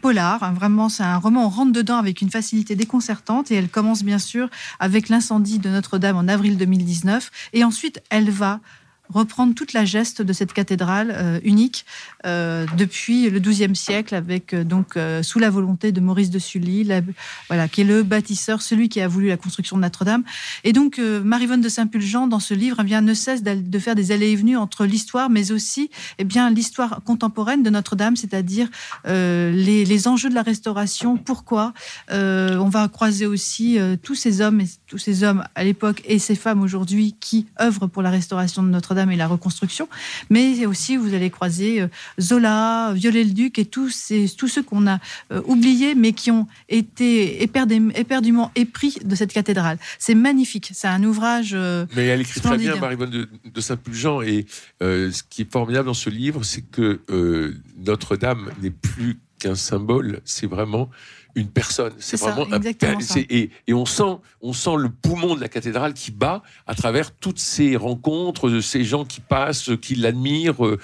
polar. 0.00 0.54
Vraiment, 0.54 0.88
c'est 0.88 1.02
un 1.02 1.18
roman. 1.18 1.46
On 1.46 1.48
rentre 1.48 1.72
dedans 1.72 1.98
avec 1.98 2.22
une 2.22 2.30
facilité 2.30 2.74
déconcertante 2.74 3.50
et 3.50 3.54
elle 3.54 3.68
commence 3.68 4.02
bien 4.02 4.18
sûr 4.18 4.48
avec 4.80 5.08
l'incendie 5.08 5.58
de 5.58 5.68
Notre-Dame 5.68 6.16
en 6.16 6.28
avril 6.28 6.56
2019. 6.56 7.30
Et 7.52 7.64
ensuite, 7.64 8.02
elle 8.10 8.30
va 8.30 8.60
reprendre 9.12 9.54
toute 9.54 9.72
la 9.72 9.84
geste 9.84 10.22
de 10.22 10.32
cette 10.32 10.52
cathédrale 10.52 11.12
euh, 11.14 11.40
unique 11.44 11.84
euh, 12.24 12.66
depuis 12.76 13.30
le 13.30 13.38
XIIe 13.38 13.74
siècle, 13.76 14.14
avec 14.14 14.52
euh, 14.52 14.64
donc 14.64 14.98
sous 15.22 15.38
la 15.38 15.50
volonté 15.50 15.92
de 15.92 16.00
Maurice 16.00 16.30
de 16.30 16.38
Sully, 16.38 16.88
voilà, 17.48 17.68
qui 17.68 17.82
est 17.82 17.84
le 17.84 18.02
bâtisseur, 18.02 18.62
celui 18.62 18.88
qui 18.88 19.00
a 19.00 19.08
voulu 19.08 19.28
la 19.28 19.36
construction 19.36 19.76
de 19.76 19.82
Notre-Dame. 19.82 20.22
Et 20.64 20.72
donc 20.72 20.98
Marie-Vonne 20.98 21.60
de 21.60 21.68
Saint-Pulgent, 21.68 22.26
dans 22.26 22.40
ce 22.40 22.54
livre, 22.54 22.82
eh 22.86 23.00
ne 23.00 23.14
cesse 23.14 23.42
de 23.42 23.78
faire 23.78 23.94
des 23.94 24.12
allées 24.12 24.30
et 24.30 24.36
venues 24.36 24.56
entre 24.56 24.86
l'histoire, 24.86 25.28
mais 25.28 25.52
aussi 25.52 25.90
eh 26.18 26.24
bien 26.24 26.50
l'histoire 26.50 27.02
contemporaine 27.04 27.62
de 27.62 27.70
Notre-Dame, 27.70 28.16
c'est-à-dire 28.16 28.68
les, 29.04 29.84
les, 29.84 30.08
enjeux 30.08 30.30
de 30.30 30.34
la 30.34 30.42
restauration. 30.42 31.16
Pourquoi 31.16 31.72
On 32.10 32.68
va 32.68 32.88
croiser 32.88 33.26
aussi 33.26 33.78
tous 34.02 34.14
ces 34.14 34.40
hommes 34.40 34.60
et 34.60 34.68
tous 34.86 34.98
ces 34.98 35.24
hommes 35.24 35.44
à 35.54 35.64
l'époque 35.64 36.02
et 36.06 36.18
ces 36.18 36.34
femmes 36.34 36.62
aujourd'hui 36.62 37.16
qui 37.20 37.46
œuvrent 37.60 37.88
pour 37.88 38.02
la 38.02 38.10
restauration 38.10 38.62
de 38.62 38.68
Notre-Dame 38.68 38.95
et 38.96 39.16
la 39.16 39.26
reconstruction, 39.26 39.88
mais 40.30 40.66
aussi 40.66 40.96
vous 40.96 41.14
allez 41.14 41.30
croiser 41.30 41.82
euh, 41.82 41.88
Zola, 42.20 42.92
Viollet-le-Duc 42.94 43.58
et 43.58 43.64
tous, 43.64 43.90
ces, 43.90 44.28
tous 44.36 44.48
ceux 44.48 44.62
qu'on 44.62 44.86
a 44.86 44.98
euh, 45.32 45.42
oubliés, 45.46 45.94
mais 45.94 46.12
qui 46.12 46.30
ont 46.30 46.46
été 46.68 47.42
éperdument 47.42 48.50
épris 48.54 48.96
de 49.04 49.14
cette 49.14 49.32
cathédrale. 49.32 49.78
C'est 49.98 50.14
magnifique, 50.14 50.70
c'est 50.72 50.88
un 50.88 51.02
ouvrage. 51.04 51.50
Euh, 51.54 51.86
mais 51.94 52.06
elle 52.06 52.20
écrit 52.20 52.40
très 52.40 52.58
bien, 52.58 52.76
Marie-Bonne 52.76 53.28
de, 53.44 53.60
Saint-Pulgent, 53.60 54.22
et 54.22 54.46
ce 54.80 55.22
qui 55.28 55.42
est 55.42 55.52
formidable 55.52 55.86
dans 55.86 55.94
ce 55.94 56.10
livre, 56.10 56.42
c'est 56.44 56.62
que 56.62 57.00
Notre-Dame 57.78 58.50
n'est 58.62 58.70
plus 58.70 59.18
qu'un 59.46 59.54
symbole, 59.54 60.20
c'est 60.24 60.46
vraiment 60.46 60.90
une 61.34 61.48
personne. 61.48 61.92
C'est 61.98 62.18
vraiment 62.18 62.46
un, 62.50 62.60
et, 63.16 63.50
et, 63.66 63.74
on 63.74 63.84
sent, 63.84 64.18
on 64.40 64.52
sent 64.52 64.76
le 64.78 64.88
poumon 64.88 65.34
de 65.34 65.40
la 65.40 65.48
cathédrale 65.48 65.92
qui 65.92 66.10
bat 66.10 66.42
à 66.66 66.74
travers 66.74 67.12
toutes 67.12 67.38
ces 67.38 67.76
rencontres 67.76 68.48
de 68.48 68.60
ces 68.60 68.84
gens 68.84 69.04
qui 69.04 69.20
passent, 69.20 69.70
qui 69.80 69.94
l'admirent 69.94 70.64
euh, 70.64 70.78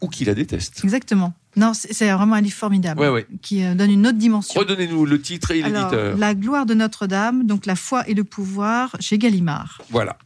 ou 0.00 0.08
qui 0.08 0.24
la 0.24 0.34
détestent. 0.34 0.84
Exactement. 0.84 1.34
Non, 1.56 1.72
c'est 1.74 2.10
vraiment 2.12 2.36
un 2.36 2.40
livre 2.40 2.56
formidable 2.56 3.26
qui 3.42 3.64
euh, 3.64 3.74
donne 3.74 3.90
une 3.90 4.06
autre 4.06 4.18
dimension. 4.18 4.60
Redonnez-nous 4.60 5.04
le 5.04 5.20
titre 5.20 5.50
et 5.50 5.60
l'éditeur. 5.60 6.16
La 6.16 6.34
gloire 6.34 6.66
de 6.66 6.74
Notre-Dame, 6.74 7.44
donc 7.44 7.66
la 7.66 7.74
foi 7.74 8.08
et 8.08 8.14
le 8.14 8.22
pouvoir 8.22 8.94
chez 9.00 9.18
Gallimard. 9.18 9.82
Voilà. 9.90 10.16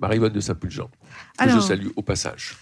Marie-Vonne 0.00 0.32
de 0.32 0.40
Saint-Pulgent. 0.40 0.90
Que 1.38 1.48
je 1.48 1.60
salue 1.60 1.88
au 1.94 2.02
passage. 2.02 2.56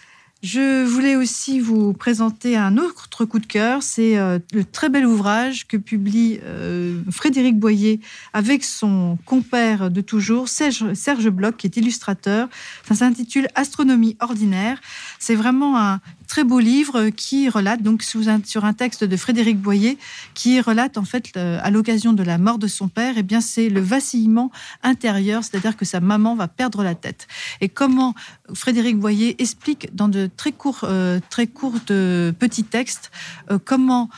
Je 0.44 0.84
voulais 0.84 1.16
aussi 1.16 1.58
vous 1.58 1.94
présenter 1.94 2.54
un 2.54 2.76
autre 2.76 3.24
coup 3.24 3.38
de 3.38 3.46
cœur. 3.46 3.82
C'est 3.82 4.18
euh, 4.18 4.38
le 4.52 4.62
très 4.62 4.90
bel 4.90 5.06
ouvrage 5.06 5.66
que 5.66 5.78
publie 5.78 6.38
euh, 6.44 7.00
Frédéric 7.10 7.58
Boyer 7.58 7.98
avec 8.34 8.62
son 8.62 9.16
compère 9.24 9.90
de 9.90 10.02
toujours, 10.02 10.50
Serge, 10.50 10.92
Serge 10.92 11.30
Bloch, 11.30 11.56
qui 11.56 11.66
est 11.66 11.78
illustrateur. 11.78 12.50
Ça 12.86 12.94
s'intitule 12.94 13.48
Astronomie 13.54 14.18
ordinaire. 14.20 14.82
C'est 15.18 15.34
vraiment 15.34 15.78
un 15.78 16.00
très 16.26 16.44
beau 16.44 16.58
livre 16.58 17.10
qui 17.10 17.48
relate, 17.48 17.82
donc 17.82 18.02
sur 18.02 18.64
un 18.64 18.72
texte 18.72 19.04
de 19.04 19.16
Frédéric 19.16 19.58
Boyer, 19.58 19.98
qui 20.34 20.60
relate 20.60 20.98
en 20.98 21.04
fait 21.04 21.36
à 21.36 21.70
l'occasion 21.70 22.12
de 22.12 22.22
la 22.22 22.38
mort 22.38 22.58
de 22.58 22.66
son 22.66 22.88
père, 22.88 23.16
et 23.16 23.20
eh 23.20 23.22
bien 23.22 23.40
c'est 23.40 23.68
le 23.68 23.80
vacillement 23.80 24.50
intérieur, 24.82 25.44
c'est-à-dire 25.44 25.76
que 25.76 25.84
sa 25.84 26.00
maman 26.00 26.34
va 26.34 26.48
perdre 26.48 26.82
la 26.82 26.94
tête. 26.94 27.26
Et 27.60 27.68
comment 27.68 28.14
Frédéric 28.52 28.98
Boyer 28.98 29.40
explique 29.40 29.94
dans 29.94 30.08
de 30.08 30.28
très 30.36 30.52
courts, 30.52 30.80
euh, 30.84 31.20
très 31.30 31.46
courtes 31.46 31.90
euh, 31.90 32.32
petits 32.32 32.64
textes 32.64 33.10
euh, 33.50 33.58
comment 33.62 34.08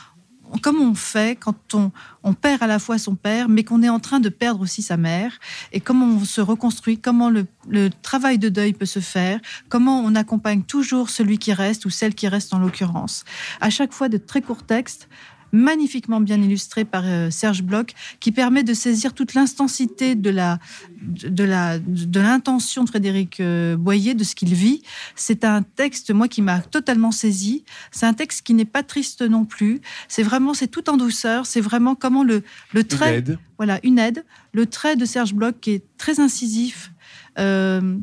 comment 0.61 0.85
on 0.85 0.95
fait 0.95 1.37
quand 1.37 1.73
on, 1.73 1.91
on, 2.23 2.33
perd 2.33 2.63
à 2.63 2.67
la 2.67 2.79
fois 2.79 2.97
son 2.97 3.15
père, 3.15 3.49
mais 3.49 3.63
qu'on 3.63 3.83
est 3.83 3.89
en 3.89 3.99
train 3.99 4.19
de 4.19 4.29
perdre 4.29 4.61
aussi 4.61 4.81
sa 4.81 4.97
mère, 4.97 5.39
et 5.71 5.79
comment 5.79 6.05
on 6.05 6.25
se 6.25 6.41
reconstruit, 6.41 6.97
comment 6.97 7.29
le, 7.29 7.45
le, 7.67 7.89
travail 7.89 8.37
de 8.37 8.49
deuil 8.49 8.73
peut 8.73 8.85
se 8.85 8.99
faire, 8.99 9.39
comment 9.69 9.99
on 10.01 10.15
accompagne 10.15 10.63
toujours 10.63 11.09
celui 11.09 11.37
qui 11.37 11.53
reste 11.53 11.85
ou 11.85 11.89
celle 11.89 12.15
qui 12.15 12.27
reste 12.27 12.53
en 12.53 12.59
l'occurrence. 12.59 13.25
À 13.61 13.69
chaque 13.69 13.93
fois 13.93 14.09
de 14.09 14.17
très 14.17 14.41
courts 14.41 14.63
textes, 14.63 15.09
magnifiquement 15.51 16.19
bien 16.19 16.41
illustré 16.41 16.85
par 16.85 17.03
euh, 17.05 17.29
Serge 17.29 17.63
Bloch, 17.63 17.93
qui 18.19 18.31
permet 18.31 18.63
de 18.63 18.73
saisir 18.73 19.13
toute 19.13 19.33
l'instensité 19.33 20.15
de 20.15 20.29
la 20.29 20.59
de 21.01 21.43
la 21.43 21.79
de 21.79 22.19
l'intention 22.19 22.83
de 22.83 22.89
Frédéric 22.89 23.39
euh, 23.39 23.75
Boyer, 23.77 24.13
de 24.13 24.23
ce 24.23 24.35
qu'il 24.35 24.53
vit. 24.53 24.81
C'est 25.15 25.43
un 25.43 25.63
texte 25.63 26.11
moi 26.11 26.27
qui 26.27 26.41
m'a 26.41 26.59
totalement 26.59 27.11
saisi. 27.11 27.63
C'est 27.91 28.05
un 28.05 28.13
texte 28.13 28.45
qui 28.45 28.53
n'est 28.53 28.65
pas 28.65 28.83
triste 28.83 29.21
non 29.21 29.45
plus. 29.45 29.81
C'est 30.07 30.23
vraiment 30.23 30.53
c'est 30.53 30.67
tout 30.67 30.89
en 30.89 30.97
douceur. 30.97 31.45
C'est 31.45 31.61
vraiment 31.61 31.95
comment 31.95 32.23
le 32.23 32.43
le 32.73 32.83
trait 32.83 33.23
voilà 33.57 33.79
une 33.83 33.99
aide. 33.99 34.25
Le 34.53 34.65
trait 34.65 34.95
de 34.95 35.05
Serge 35.05 35.33
Bloch 35.33 35.55
qui 35.59 35.71
est 35.71 35.83
très 35.97 36.19
incisif. 36.19 36.91
Euh, 37.39 37.97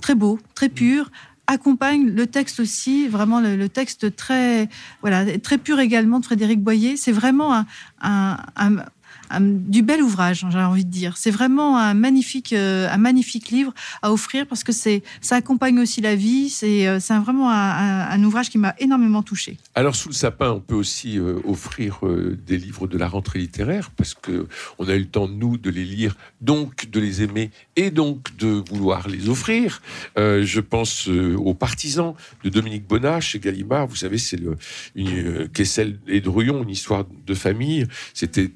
très 0.00 0.14
beau, 0.14 0.38
très 0.54 0.68
pur, 0.68 1.10
accompagne 1.46 2.10
le 2.10 2.26
texte 2.26 2.60
aussi, 2.60 3.08
vraiment 3.08 3.40
le, 3.40 3.68
texte 3.68 4.16
très, 4.16 4.68
voilà, 5.00 5.38
très 5.38 5.58
pur 5.58 5.78
également 5.78 6.20
de 6.20 6.24
Frédéric 6.24 6.60
Boyer. 6.62 6.96
C'est 6.96 7.12
vraiment 7.12 7.64
un, 8.00 8.36
du 9.40 9.82
bel 9.82 10.02
ouvrage, 10.02 10.46
j'ai 10.50 10.58
envie 10.58 10.84
de 10.84 10.90
dire. 10.90 11.16
C'est 11.16 11.30
vraiment 11.30 11.78
un 11.78 11.94
magnifique, 11.94 12.52
un 12.52 12.96
magnifique 12.96 13.50
livre 13.50 13.72
à 14.02 14.12
offrir 14.12 14.46
parce 14.46 14.64
que 14.64 14.72
c'est, 14.72 15.02
ça 15.20 15.36
accompagne 15.36 15.78
aussi 15.78 16.00
la 16.00 16.14
vie. 16.14 16.48
C'est, 16.50 17.00
c'est 17.00 17.18
vraiment 17.18 17.50
un, 17.50 18.22
ouvrage 18.24 18.50
qui 18.50 18.58
m'a 18.58 18.74
énormément 18.78 19.22
touché. 19.22 19.58
Alors, 19.74 19.94
sous 19.94 20.08
le 20.08 20.14
sapin, 20.14 20.50
on 20.50 20.60
peut 20.60 20.74
aussi 20.74 21.18
offrir 21.44 22.00
des 22.46 22.56
livres 22.56 22.86
de 22.86 22.98
la 22.98 23.08
rentrée 23.08 23.38
littéraire 23.38 23.90
parce 23.90 24.14
que 24.14 24.46
on 24.78 24.88
a 24.88 24.94
eu 24.94 25.00
le 25.00 25.06
temps, 25.06 25.28
nous, 25.28 25.56
de 25.58 25.70
les 25.70 25.84
lire, 25.84 26.16
donc 26.40 26.90
de 26.90 27.00
les 27.00 27.22
aimer 27.22 27.50
et 27.76 27.90
donc 27.90 28.36
de 28.36 28.62
vouloir 28.70 29.08
les 29.08 29.28
offrir. 29.28 29.82
je 30.16 30.60
pense 30.60 31.08
aux 31.08 31.54
partisans 31.54 32.14
de 32.44 32.50
Dominique 32.50 32.86
Bonnat 32.86 33.20
chez 33.20 33.38
Gallimard. 33.38 33.86
Vous 33.86 33.96
savez, 33.96 34.18
c'est 34.18 34.36
le, 34.36 34.56
une, 34.94 35.48
Kessel 35.48 35.98
et 36.06 36.20
Druyon, 36.20 36.62
une 36.62 36.70
histoire 36.70 37.04
de 37.26 37.34
famille. 37.34 37.86
C'était 38.14 38.50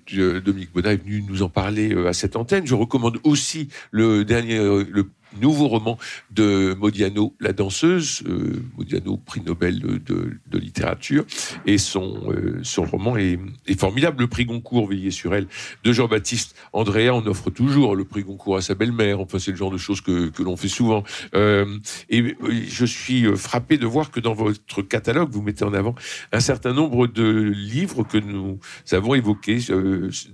Dominique 0.45 0.60
Bonnat 0.73 0.93
est 0.93 1.03
venu 1.03 1.23
nous 1.27 1.43
en 1.43 1.49
parler 1.49 1.95
à 2.07 2.13
cette 2.13 2.37
antenne. 2.37 2.67
Je 2.67 2.75
recommande 2.75 3.19
aussi 3.25 3.69
le 3.91 4.25
dernier, 4.25 4.59
le 4.59 5.09
nouveau 5.41 5.69
roman 5.69 5.99
de 6.31 6.75
Modiano, 6.79 7.35
la 7.41 7.53
danseuse, 7.53 8.23
euh, 8.27 8.63
Modiano, 8.77 9.17
prix 9.17 9.41
Nobel 9.41 9.81
de, 9.81 10.59
littérature, 10.59 11.25
et 11.67 11.79
son, 11.79 12.31
euh, 12.31 12.61
son 12.63 12.85
roman 12.85 13.17
est, 13.17 13.39
formidable. 13.79 14.23
Le 14.23 14.27
prix 14.27 14.45
Goncourt, 14.45 14.89
Veillez 14.89 15.11
sur 15.11 15.35
elle, 15.35 15.47
de 15.85 15.93
Jean-Baptiste 15.93 16.55
Andrea, 16.73 17.11
on 17.13 17.25
offre 17.27 17.51
toujours 17.51 17.97
le 17.97 18.05
prix 18.05 18.23
Goncourt 18.23 18.57
à 18.57 18.63
sa 18.63 18.75
belle-mère, 18.75 19.21
enfin 19.21 19.39
c'est 19.39 19.53
le 19.53 19.57
genre 19.57 19.71
de 19.71 19.79
choses 19.79 20.01
que, 20.01 20.29
que 20.29 20.43
l'on 20.43 20.57
fait 20.57 20.69
souvent. 20.69 21.05
Euh, 21.35 21.79
et 22.09 22.37
je 22.69 22.85
suis 22.85 23.25
frappé 23.37 23.79
de 23.79 23.87
voir 23.87 24.11
que 24.11 24.21
dans 24.21 24.35
votre 24.35 24.83
catalogue, 24.83 25.31
vous 25.31 25.43
mettez 25.43 25.65
en 25.65 25.73
avant 25.73 25.95
un 26.33 26.41
certain 26.41 26.73
nombre 26.73 27.07
de 27.07 27.53
livres 27.57 28.05
que 28.05 28.19
nous 28.19 28.59
avons 28.93 29.15
évoqués 29.15 29.59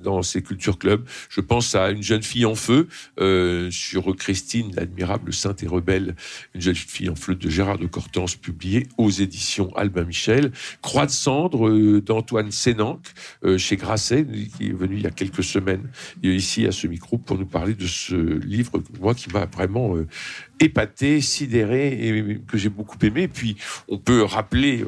dans 0.03 0.23
ces 0.23 0.43
cultures 0.43 0.79
clubs. 0.79 1.05
Je 1.29 1.41
pense 1.41 1.75
à 1.75 1.91
Une 1.91 2.03
jeune 2.03 2.23
fille 2.23 2.47
en 2.47 2.55
feu, 2.55 2.88
sur 3.71 4.17
Christine, 4.17 4.73
la 4.75 4.86
admirable 4.87 5.33
Sainte 5.33 5.62
et 5.62 5.66
rebelle, 5.66 6.14
une 6.55 6.61
jeune 6.61 6.75
fille 6.75 7.09
en 7.09 7.14
fleu 7.14 7.35
de 7.35 7.49
Gérard 7.50 7.78
de 7.78 7.87
Cortance, 7.87 8.37
publiée 8.37 8.87
aux 8.97 9.11
éditions 9.11 9.75
Albin 9.76 10.05
Michel. 10.05 10.52
Croix 10.81 11.07
de 11.07 11.11
cendre 11.11 11.69
euh, 11.69 12.00
d'Antoine 12.00 12.50
Sénanque, 12.50 13.07
euh, 13.45 13.59
chez 13.59 13.76
Grasset, 13.76 14.26
qui 14.57 14.69
est 14.69 14.73
venu 14.73 14.97
il 14.97 15.02
y 15.02 15.07
a 15.07 15.11
quelques 15.11 15.45
semaines 15.45 15.88
ici 16.23 16.66
à 16.66 16.73
ce 16.73 16.87
micro 16.87 17.19
pour 17.19 17.38
nous 17.38 17.47
parler 17.47 17.75
de 17.75 17.87
ce 17.87 18.14
livre, 18.14 18.83
moi, 19.00 19.14
qui 19.14 19.31
m'a 19.31 19.47
vraiment 19.47 19.97
euh, 19.97 20.07
épaté, 20.61 21.21
sidéré 21.21 21.89
et 21.89 22.39
que 22.47 22.57
j'ai 22.59 22.69
beaucoup 22.69 22.99
aimé. 23.03 23.29
Puis 23.29 23.57
on 23.89 23.99
peut 23.99 24.23
rappeler 24.23 24.85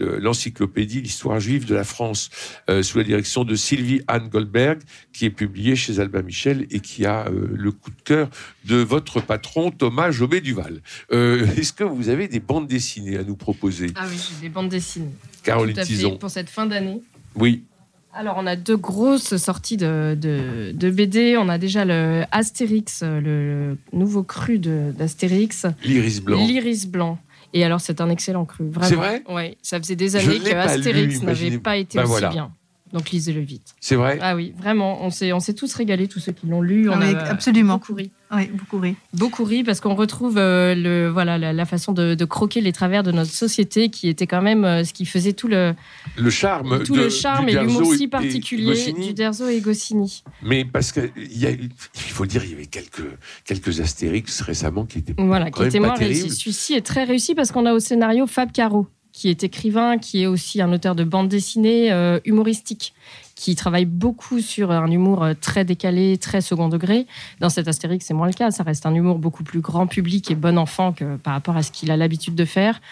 euh, 0.00 0.18
l'encyclopédie 0.20 1.00
L'histoire 1.00 1.40
juive 1.40 1.66
de 1.66 1.74
la 1.74 1.84
France 1.84 2.30
euh, 2.68 2.82
sous 2.82 2.98
la 2.98 3.04
direction 3.04 3.44
de 3.44 3.54
Sylvie 3.54 4.02
Anne 4.08 4.28
Goldberg, 4.28 4.80
qui 5.12 5.24
est 5.24 5.30
publiée 5.30 5.76
chez 5.76 5.98
Albin 5.98 6.22
Michel 6.22 6.66
et 6.70 6.80
qui 6.80 7.06
a 7.06 7.26
euh, 7.28 7.48
le 7.52 7.72
coup 7.72 7.90
de 7.90 8.02
cœur 8.02 8.28
de 8.64 8.76
votre 8.76 9.20
patron 9.20 9.70
Thomas 9.70 10.10
Jobé 10.10 10.40
Duval. 10.40 10.80
Est-ce 11.10 11.72
que 11.72 11.84
vous 11.84 12.08
avez 12.08 12.28
des 12.28 12.40
bandes 12.40 12.66
dessinées 12.66 13.18
à 13.18 13.24
nous 13.24 13.36
proposer? 13.36 13.88
Ah 13.96 14.06
oui, 14.08 14.16
j'ai 14.16 14.40
des 14.40 14.48
bandes 14.48 14.68
dessinées. 14.68 15.14
Caroline 15.42 15.74
Tout 15.74 15.80
à 15.80 15.84
Tison. 15.84 16.16
pour 16.18 16.30
cette 16.30 16.50
fin 16.50 16.66
d'année. 16.66 17.02
Oui. 17.34 17.64
Alors, 18.12 18.36
on 18.38 18.46
a 18.46 18.56
deux 18.56 18.76
grosses 18.76 19.36
sorties 19.36 19.76
de, 19.76 20.16
de, 20.20 20.90
BD. 20.90 21.36
On 21.36 21.48
a 21.48 21.58
déjà 21.58 21.84
le 21.84 22.24
Astérix, 22.32 23.02
le 23.02 23.76
nouveau 23.92 24.22
cru 24.22 24.58
d'Astérix. 24.58 25.66
L'iris 25.84 26.20
blanc. 26.20 26.44
L'iris 26.44 26.86
blanc. 26.86 27.18
Et 27.52 27.64
alors, 27.64 27.80
c'est 27.80 28.00
un 28.00 28.10
excellent 28.10 28.44
cru. 28.44 28.68
Vraiment. 28.68 28.88
C'est 28.88 28.94
vrai? 28.96 29.22
Oui, 29.28 29.56
ça 29.62 29.78
faisait 29.78 29.96
des 29.96 30.16
années 30.16 30.38
que 30.38 30.54
Astérix 30.54 31.22
n'avait 31.22 31.58
pas 31.58 31.76
été 31.76 31.98
bah 31.98 32.04
aussi 32.04 32.26
bien. 32.26 32.52
Donc 32.92 33.10
lisez-le 33.10 33.40
vite. 33.40 33.74
C'est 33.80 33.94
vrai? 33.94 34.18
Ah 34.20 34.34
oui, 34.34 34.52
vraiment. 34.56 35.04
On 35.04 35.10
s'est, 35.10 35.32
on 35.32 35.40
s'est 35.40 35.54
tous 35.54 35.72
régalés, 35.74 36.08
tous 36.08 36.18
ceux 36.18 36.32
qui 36.32 36.46
l'ont 36.46 36.62
lu. 36.62 36.88
On 36.90 37.00
a 37.00 37.16
absolument. 37.28 37.74
beaucoup 37.74 37.94
ri. 37.94 38.10
Oui, 38.32 38.48
beaucoup 38.52 38.78
ri. 38.78 38.94
Beaucoup 39.12 39.44
ri 39.44 39.64
parce 39.64 39.80
qu'on 39.80 39.96
retrouve 39.96 40.38
euh, 40.38 40.74
le, 40.74 41.08
voilà, 41.08 41.36
la, 41.36 41.64
façon 41.64 41.92
de, 41.92 42.24
croquer 42.24 42.60
les 42.60 42.72
travers 42.72 43.02
de 43.02 43.10
notre 43.10 43.32
société 43.32 43.88
qui 43.88 44.08
était 44.08 44.28
quand 44.28 44.42
même 44.42 44.64
euh, 44.64 44.84
ce 44.84 44.92
qui 44.92 45.04
faisait 45.04 45.32
tout 45.32 45.48
le, 45.48 45.74
le 46.16 46.30
charme, 46.30 46.82
tout 46.84 46.94
le 46.94 47.08
charme 47.08 47.48
et 47.48 47.54
l'humour 47.54 47.92
si 47.94 48.06
particulier 48.06 48.92
du 48.92 49.14
Derzo 49.14 49.48
et 49.48 49.60
Goscinny. 49.60 50.22
Mais 50.42 50.64
parce 50.64 50.92
qu'il 50.92 51.10
il 51.16 51.70
faut 51.94 52.26
dire, 52.26 52.44
il 52.44 52.50
y 52.50 52.54
avait 52.54 52.66
quelques, 52.66 53.08
quelques 53.44 53.80
Astérix 53.80 54.42
récemment 54.42 54.84
qui 54.86 54.98
étaient 54.98 55.14
voilà, 55.18 55.50
qui 55.50 55.64
étaient 55.64 55.80
moins 55.80 55.94
réussis. 55.94 56.30
Celui-ci 56.30 56.74
est 56.74 56.86
très 56.86 57.04
réussi 57.04 57.34
parce 57.34 57.50
qu'on 57.50 57.66
a 57.66 57.72
au 57.72 57.80
scénario 57.80 58.26
Fab 58.26 58.52
Caro 58.52 58.86
qui 59.12 59.28
est 59.28 59.44
écrivain, 59.44 59.98
qui 59.98 60.22
est 60.22 60.26
aussi 60.26 60.60
un 60.62 60.72
auteur 60.72 60.94
de 60.94 61.04
bande 61.04 61.28
dessinée 61.28 61.92
euh, 61.92 62.20
humoristique 62.24 62.94
qui 63.40 63.54
travaille 63.54 63.86
beaucoup 63.86 64.40
sur 64.40 64.70
un 64.70 64.90
humour 64.90 65.24
euh, 65.24 65.32
très 65.38 65.64
décalé, 65.64 66.18
très 66.18 66.42
second 66.42 66.68
degré. 66.68 67.06
Dans 67.40 67.48
cet 67.48 67.68
Astérix, 67.68 68.04
c'est 68.04 68.12
moins 68.12 68.26
le 68.26 68.34
cas. 68.34 68.50
Ça 68.50 68.62
reste 68.62 68.84
un 68.84 68.94
humour 68.94 69.18
beaucoup 69.18 69.44
plus 69.44 69.60
grand 69.60 69.86
public 69.86 70.30
et 70.30 70.34
bon 70.34 70.58
enfant 70.58 70.92
que 70.92 71.16
par 71.16 71.32
rapport 71.32 71.56
à 71.56 71.62
ce 71.62 71.72
qu'il 71.72 71.90
a 71.90 71.96
l'habitude 71.96 72.34
de 72.34 72.44
faire. 72.44 72.82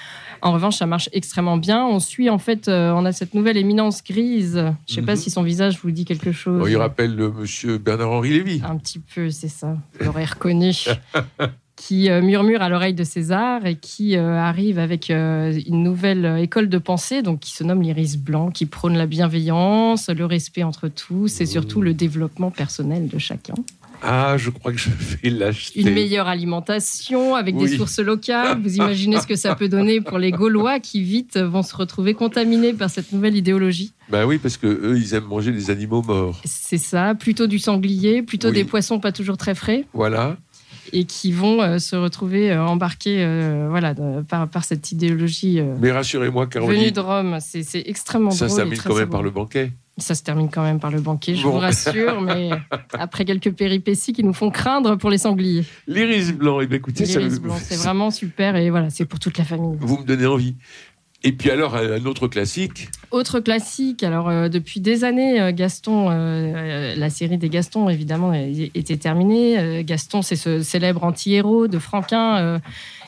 En 0.41 0.53
revanche, 0.53 0.77
ça 0.77 0.87
marche 0.87 1.11
extrêmement 1.13 1.59
bien. 1.59 1.85
On 1.85 2.01
suit 2.01 2.31
en 2.31 2.39
fait, 2.39 2.69
euh, 2.69 2.93
on 2.93 3.05
a 3.05 3.13
cette 3.13 3.35
nouvelle 3.35 3.59
éminence 3.59 4.03
grise. 4.03 4.55
Je 4.87 4.93
ne 4.93 4.95
sais 4.95 5.03
pas 5.03 5.17
mhm. 5.17 5.21
si 5.21 5.31
son 5.31 5.43
visage 5.43 5.81
vous 5.83 5.91
dit 5.91 6.07
quelque 6.07 6.33
chose. 6.33 6.67
il 6.71 6.77
rappelle 6.79 7.15
le 7.15 7.31
monsieur 7.31 7.77
Bernard-Henri 7.77 8.31
Lévy. 8.31 8.63
Un 8.67 8.79
petit 8.79 9.01
peu, 9.01 9.31
c'est 9.31 9.49
ça. 9.49 9.77
Vous 9.99 10.07
l'aurez 10.07 10.25
reconnu. 10.25 10.73
qui 11.79 12.11
euh, 12.11 12.21
murmure 12.21 12.61
à 12.61 12.69
l'oreille 12.69 12.93
de 12.93 13.05
César 13.05 13.65
et 13.65 13.77
qui 13.77 14.17
euh, 14.17 14.37
arrive 14.37 14.81
avec 14.81 15.11
euh, 15.11 15.59
une 15.67 15.85
nouvelle 15.85 16.41
école 16.41 16.69
de 16.69 16.79
pensée, 16.79 17.23
donc 17.23 17.39
qui 17.39 17.53
se 17.53 17.63
nomme 17.63 17.83
l'Iris 17.83 18.19
Blanc, 18.19 18.51
qui 18.51 18.67
prône 18.67 18.97
la 18.97 19.07
bienveillance, 19.07 20.11
le 20.11 20.27
respect 20.27 20.65
entre 20.65 20.89
tous 20.89 21.41
et 21.41 21.47
surtout 21.47 21.81
le 21.81 21.95
développement 21.95 22.51
personnel 22.51 23.07
de 23.07 23.19
chacun. 23.19 23.55
Ah, 24.03 24.37
je 24.37 24.51
crois 24.51 24.73
que 24.73 24.79
je 24.79 24.91
vais 24.91 25.31
l'acheter. 25.31 25.81
Une 25.81 25.91
meilleure 25.91 26.29
alimentation 26.29 27.35
avec 27.35 27.57
des 27.57 27.77
sources 27.77 27.99
locales. 27.99 28.61
Vous 28.61 28.77
imaginez 28.77 29.21
ce 29.21 29.27
que 29.27 29.35
ça 29.35 29.57
peut 29.57 29.69
donner 29.69 30.01
pour 30.01 30.19
les 30.19 30.31
Gaulois 30.31 30.79
qui 30.79 31.03
vite 31.03 31.37
vont 31.37 31.65
se 31.65 31.75
retrouver 31.75 32.15
contaminés 32.15 32.73
par 32.73 32.91
cette 32.91 33.13
nouvelle 33.13 33.37
idéologie. 33.37 33.93
Ben 34.09 34.25
oui, 34.25 34.39
parce 34.39 34.57
que 34.57 34.67
eux, 34.67 34.97
ils 34.97 35.15
aiment 35.15 35.25
manger 35.25 35.51
des 35.51 35.71
animaux 35.71 36.03
morts. 36.03 36.41
C'est 36.45 36.79
ça, 36.79 37.15
plutôt 37.17 37.49
du 37.49 37.59
sanglier, 37.59 38.23
plutôt 38.23 38.53
des 38.53 38.65
poissons 38.65 39.01
pas 39.01 39.11
toujours 39.11 39.37
très 39.37 39.57
frais. 39.57 39.85
Voilà 39.93 40.37
et 40.93 41.05
qui 41.05 41.33
vont 41.33 41.63
euh, 41.63 41.79
se 41.79 41.97
retrouver 41.97 42.51
euh, 42.51 42.65
embarqués 42.65 43.25
euh, 43.25 43.67
voilà, 43.71 43.95
par, 44.29 44.49
par, 44.49 44.65
cette 44.65 44.93
idéologie. 44.93 45.61
Mais 45.81 45.93
rassurez-moi, 45.93 46.47
Caroline. 46.47 46.81
Venue 46.81 46.93
de 46.93 47.01
Rome, 47.01 47.39
c'est 47.41 47.83
extrêmement 47.87 48.31
ça 48.31 48.47
drôle. 48.47 48.49
Ça 48.49 48.55
se 48.55 48.61
termine 48.61 48.83
quand 48.83 48.97
même 48.97 49.11
par 49.11 49.23
le 49.23 49.31
banquet. 49.31 49.73
Ça 49.97 50.15
se 50.15 50.23
termine 50.23 50.49
quand 50.49 50.63
même 50.63 50.79
par 50.79 50.93
le 50.93 51.01
banquet, 51.01 51.35
je 51.35 51.43
vous 51.43 51.59
rassure, 51.59 52.21
mais 52.23 52.51
après 52.93 53.25
quelques 53.25 53.51
péripéties 53.51 54.13
qui 54.13 54.23
nous 54.23 54.33
font 54.33 54.49
craindre 54.49 54.95
pour 54.95 55.11
les 55.11 55.19
sangliers. 55.19 55.65
L'iris 55.89 56.33
blanc, 56.33 56.61
et 56.61 56.69
eh 56.71 56.75
écoutez, 56.77 57.05
L'iris 57.05 57.41
blanc, 57.41 57.57
c'est 57.61 57.75
vraiment 57.75 58.13
super 58.13 58.55
et 58.55 58.71
voilà, 58.71 58.91
c'est 58.91 59.07
pour 59.07 59.19
toute 59.19 59.39
la 59.39 59.45
famille. 59.45 59.77
Vous 59.81 59.99
me 59.99 60.05
donnez 60.05 60.27
envie. 60.27 60.55
Et 61.25 61.33
puis 61.33 61.51
alors, 61.51 61.75
un 61.75 62.05
autre 62.07 62.29
classique 62.29 62.89
Autre 63.11 63.41
classique, 63.41 64.03
alors 64.03 64.29
euh, 64.29 64.49
depuis 64.49 64.81
des 64.81 65.03
années, 65.03 65.41
euh, 65.41 65.51
Gaston, 65.51 66.11
euh, 66.11 66.95
la 66.95 67.11
série 67.11 67.39
des 67.39 67.49
Gastons, 67.49 67.89
évidemment, 67.89 68.33
était 68.35 68.99
terminée. 68.99 69.83
Gaston, 69.83 70.21
c'est 70.21 70.37
ce 70.37 70.63
célèbre 70.63 71.03
anti-héros 71.03 71.69
de 71.69 71.79
Franquin, 71.79 72.61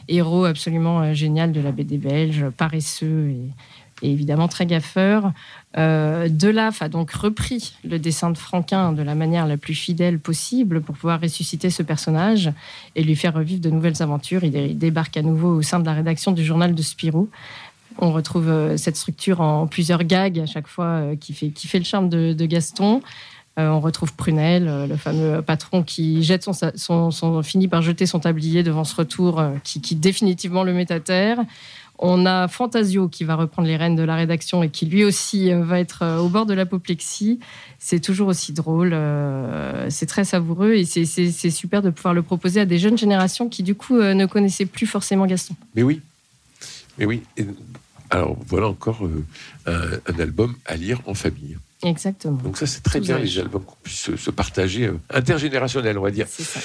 héros 0.08 0.44
absolument 0.44 1.12
génial 1.12 1.52
de 1.52 1.60
la 1.60 1.70
BD 1.70 1.98
belge, 1.98 2.46
paresseux 2.56 3.28
et, 3.28 4.06
et 4.06 4.10
évidemment 4.10 4.48
très 4.48 4.66
gaffeur. 4.66 5.32
Delaf 5.76 6.82
a 6.82 6.88
donc 6.88 7.12
repris 7.12 7.74
le 7.84 7.98
dessin 7.98 8.30
de 8.30 8.38
Franquin 8.38 8.92
de 8.92 9.02
la 9.02 9.14
manière 9.14 9.46
la 9.46 9.56
plus 9.56 9.74
fidèle 9.74 10.18
possible 10.18 10.80
pour 10.80 10.96
pouvoir 10.96 11.20
ressusciter 11.20 11.70
ce 11.70 11.82
personnage 11.82 12.50
et 12.96 13.04
lui 13.04 13.14
faire 13.14 13.34
revivre 13.34 13.60
de 13.60 13.70
nouvelles 13.70 14.02
aventures. 14.02 14.42
Il 14.42 14.78
débarque 14.78 15.16
à 15.16 15.22
nouveau 15.22 15.54
au 15.56 15.62
sein 15.62 15.78
de 15.78 15.86
la 15.86 15.92
rédaction 15.92 16.32
du 16.32 16.44
journal 16.44 16.74
de 16.74 16.82
Spirou 16.82 17.28
on 18.00 18.12
retrouve 18.12 18.48
euh, 18.48 18.76
cette 18.76 18.96
structure 18.96 19.40
en 19.40 19.66
plusieurs 19.66 20.04
gags 20.04 20.38
à 20.38 20.46
chaque 20.46 20.66
fois 20.66 20.84
euh, 20.84 21.16
qui 21.16 21.32
fait, 21.32 21.48
qui 21.48 21.68
fait 21.68 21.78
le 21.78 21.84
charme 21.84 22.08
de, 22.08 22.46
Gaston. 22.46 23.02
Euh, 23.58 23.68
on 23.68 23.80
retrouve 23.80 24.14
Prunel, 24.14 24.86
le 24.88 24.96
fameux 24.96 25.42
patron 25.42 25.82
qui 25.82 26.22
jette 26.22 26.48
son, 26.76 27.42
finit 27.42 27.68
par 27.68 27.82
jeter 27.82 28.06
son 28.06 28.20
tablier 28.20 28.62
devant 28.62 28.84
ce 28.84 28.94
retour 28.94 29.42
qui, 29.64 29.96
définitivement 29.96 30.62
le 30.62 30.72
met 30.72 30.90
à 30.90 31.00
terre. 31.00 31.38
On 31.98 32.24
a 32.24 32.48
Fantasio 32.48 33.08
qui 33.08 33.24
va 33.24 33.34
reprendre 33.34 33.68
les 33.68 33.76
rênes 33.76 33.96
de 33.96 34.02
la 34.02 34.14
rédaction 34.14 34.62
et 34.62 34.70
qui 34.70 34.86
lui 34.86 35.04
aussi 35.04 35.52
va 35.52 35.80
être 35.80 36.20
au 36.20 36.28
bord 36.28 36.46
de 36.46 36.54
l'apoplexie. 36.54 37.40
C'est 37.78 38.00
toujours 38.00 38.28
aussi 38.28 38.52
drôle, 38.52 38.96
c'est 39.88 40.06
très 40.06 40.24
savoureux 40.24 40.74
et 40.74 40.84
c'est 40.84 41.50
super 41.50 41.82
de 41.82 41.90
pouvoir 41.90 42.14
le 42.14 42.22
proposer 42.22 42.60
à 42.60 42.66
des 42.66 42.78
jeunes 42.78 42.96
générations 42.96 43.48
qui 43.48 43.62
du 43.62 43.74
coup 43.74 44.00
ne 44.00 44.24
connaissaient 44.26 44.64
plus 44.64 44.86
forcément 44.86 45.26
Gaston. 45.26 45.54
Mais 45.74 45.82
oui, 45.82 46.00
mais 47.00 47.04
oui. 47.04 47.22
Alors 48.10 48.36
voilà 48.46 48.66
encore 48.66 49.06
euh, 49.06 50.00
un, 50.06 50.18
album 50.18 50.56
à 50.66 50.76
lire 50.76 51.00
en 51.06 51.14
famille. 51.14 51.56
Exactement. 51.82 52.36
Donc 52.44 52.58
ça, 52.58 52.66
c'est 52.66 52.82
très 52.82 53.00
bien, 53.00 53.18
les 53.18 53.38
albums 53.38 53.64
qu'on 53.64 53.76
puisse 53.82 54.00
se, 54.00 54.16
se 54.16 54.30
partager, 54.30 54.86
euh, 54.86 54.98
intergénérationnel, 55.12 55.96
on 55.98 56.02
va 56.02 56.10
dire. 56.10 56.26
Ça. 56.28 56.60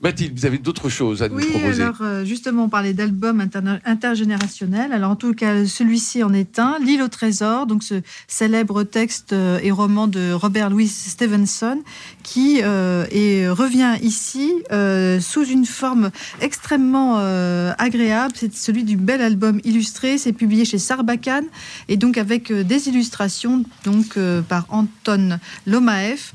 Mathilde, 0.00 0.38
vous 0.38 0.46
avez 0.46 0.58
d'autres 0.58 0.88
choses 0.88 1.24
à 1.24 1.28
nous 1.28 1.34
Oui, 1.36 1.46
proposer? 1.46 1.82
alors 1.82 1.96
euh, 2.02 2.24
justement, 2.24 2.64
on 2.64 2.68
parlait 2.68 2.92
d'albums 2.92 3.44
intergénérationnels. 3.84 4.92
Alors 4.92 5.10
en 5.10 5.16
tout 5.16 5.34
cas, 5.34 5.66
celui-ci 5.66 6.22
en 6.22 6.32
est 6.32 6.60
un, 6.60 6.76
L'île 6.80 7.02
au 7.02 7.08
trésor, 7.08 7.66
donc 7.66 7.82
ce 7.82 8.00
célèbre 8.28 8.84
texte 8.84 9.32
euh, 9.32 9.58
et 9.60 9.72
roman 9.72 10.06
de 10.06 10.30
Robert 10.30 10.70
Louis 10.70 10.86
Stevenson, 10.86 11.80
qui 12.22 12.60
euh, 12.62 13.06
et 13.10 13.48
revient 13.48 13.96
ici 14.00 14.52
euh, 14.70 15.18
sous 15.18 15.44
une 15.44 15.66
forme 15.66 16.10
extrêmement 16.40 17.16
euh, 17.18 17.72
agréable. 17.78 18.34
C'est 18.36 18.54
celui 18.54 18.84
du 18.84 18.96
bel 18.96 19.20
album 19.20 19.60
illustré. 19.64 20.16
C'est 20.16 20.32
publié 20.32 20.64
chez 20.64 20.78
Sarbacane 20.78 21.46
et 21.88 21.96
donc 21.96 22.18
avec 22.18 22.52
des 22.52 22.88
illustrations 22.88 23.64
donc 23.84 24.16
euh, 24.16 24.42
Anton 24.68 25.40
Lomaeff. 25.66 26.32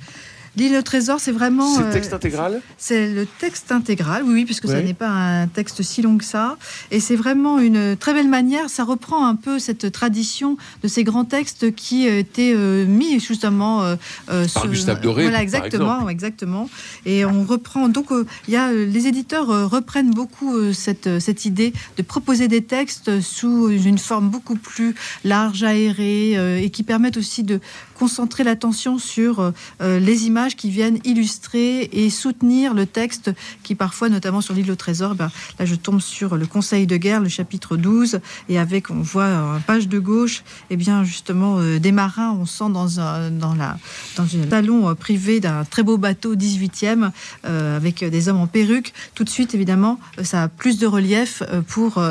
L'île 0.55 0.75
au 0.75 0.81
trésor, 0.83 1.19
c'est 1.19 1.31
vraiment. 1.31 1.67
C'est 1.75 1.83
euh, 1.83 1.91
texte 1.91 2.13
intégral 2.13 2.62
c'est 2.77 3.12
le 3.12 3.25
texte 3.25 3.72
intégral, 3.72 4.24
oui, 4.25 4.33
oui, 4.33 4.45
puisque 4.45 4.67
ça 4.67 4.74
Ouais. 4.74 4.83
n'est 4.83 4.93
pas 4.93 5.10
un 5.10 5.48
texte 5.48 5.81
si 5.83 6.01
long 6.01 6.17
que 6.17 6.24
ça. 6.25 6.57
Et 6.91 7.00
c'est 7.00 7.15
vraiment 7.15 7.57
une 7.60 7.95
très 7.98 8.13
belle 8.13 8.27
manière. 8.27 8.69
Ça 8.69 8.83
reprend 8.83 9.25
un 9.25 9.36
peu 9.36 9.57
cette 9.57 9.91
tradition 9.91 10.57
de 10.83 10.88
ces 10.88 11.03
grands 11.03 11.25
textes 11.25 11.74
qui 11.75 12.07
euh, 12.07 12.19
étaient 12.19 12.53
euh, 12.55 12.86
mis 12.86 13.19
justement 13.19 13.95
Par 14.27 14.50
sur- 14.50 14.67
Gustave 14.67 15.01
Doré, 15.01 15.24
Voilà, 15.24 15.38
par 15.38 15.41
exactement, 15.43 16.10
exactement. 16.10 16.69
Et 17.05 17.25
on 17.25 17.43
reprend. 17.43 17.89
Donc, 17.89 18.07
il 18.48 18.53
y 18.53 18.57
a 18.57 18.72
les 18.72 19.07
éditeurs 19.07 19.48
reprennent 19.69 20.12
beaucoup 20.12 20.74
cette 20.74 21.19
cette 21.19 21.45
idée 21.45 21.74
de 21.98 22.03
proposer 22.03 22.48
des 22.48 22.63
textes 22.63 23.22
sous 23.22 23.69
une 23.69 23.98
forme 23.98 24.29
beaucoup 24.29 24.55
plus 24.55 24.93
large, 25.24 25.63
aérée, 25.63 26.63
et 26.63 26.69
qui 26.69 26.83
permettent 26.83 27.17
aussi 27.17 27.43
de 27.43 27.60
concentrer 27.95 28.43
l'attention 28.43 28.98
sur 29.00 29.51
les 29.81 30.25
images 30.25 30.42
qui 30.50 30.69
viennent 30.69 31.00
illustrer 31.03 31.89
et 31.91 32.09
soutenir 32.09 32.73
le 32.73 32.85
texte 32.85 33.31
qui 33.63 33.75
parfois, 33.75 34.09
notamment 34.09 34.41
sur 34.41 34.53
l'île 34.53 34.71
au 34.71 34.75
trésor, 34.75 35.15
ben, 35.15 35.31
là 35.59 35.65
je 35.65 35.75
tombe 35.75 36.01
sur 36.01 36.38
le 36.38 36.45
Conseil 36.45 36.88
de 36.88 36.97
guerre, 36.97 37.19
le 37.19 37.29
chapitre 37.29 37.77
12, 37.77 38.19
et 38.50 38.59
avec, 38.59 38.89
on 38.89 39.01
voit 39.01 39.23
euh, 39.23 39.59
page 39.59 39.88
de 39.88 40.00
gauche, 40.00 40.43
et 40.69 40.75
bien 40.75 41.03
justement 41.03 41.59
euh, 41.59 41.79
des 41.79 41.91
marins, 41.91 42.35
on 42.39 42.45
sent 42.45 42.69
dans 42.71 43.00
un, 43.00 43.31
dans 43.31 43.55
la, 43.55 43.77
dans 44.15 44.23
un 44.23 44.50
salon 44.50 44.89
euh, 44.89 44.93
privé 44.93 45.39
d'un 45.39 45.65
très 45.65 45.83
beau 45.83 45.97
bateau 45.97 46.35
18e, 46.35 47.12
euh, 47.45 47.77
avec 47.77 48.03
des 48.03 48.29
hommes 48.29 48.39
en 48.39 48.47
perruque. 48.47 48.93
Tout 49.15 49.23
de 49.23 49.29
suite, 49.29 49.55
évidemment, 49.55 50.00
ça 50.21 50.43
a 50.43 50.47
plus 50.47 50.77
de 50.77 50.88
relief 50.88 51.43
pour, 51.67 52.01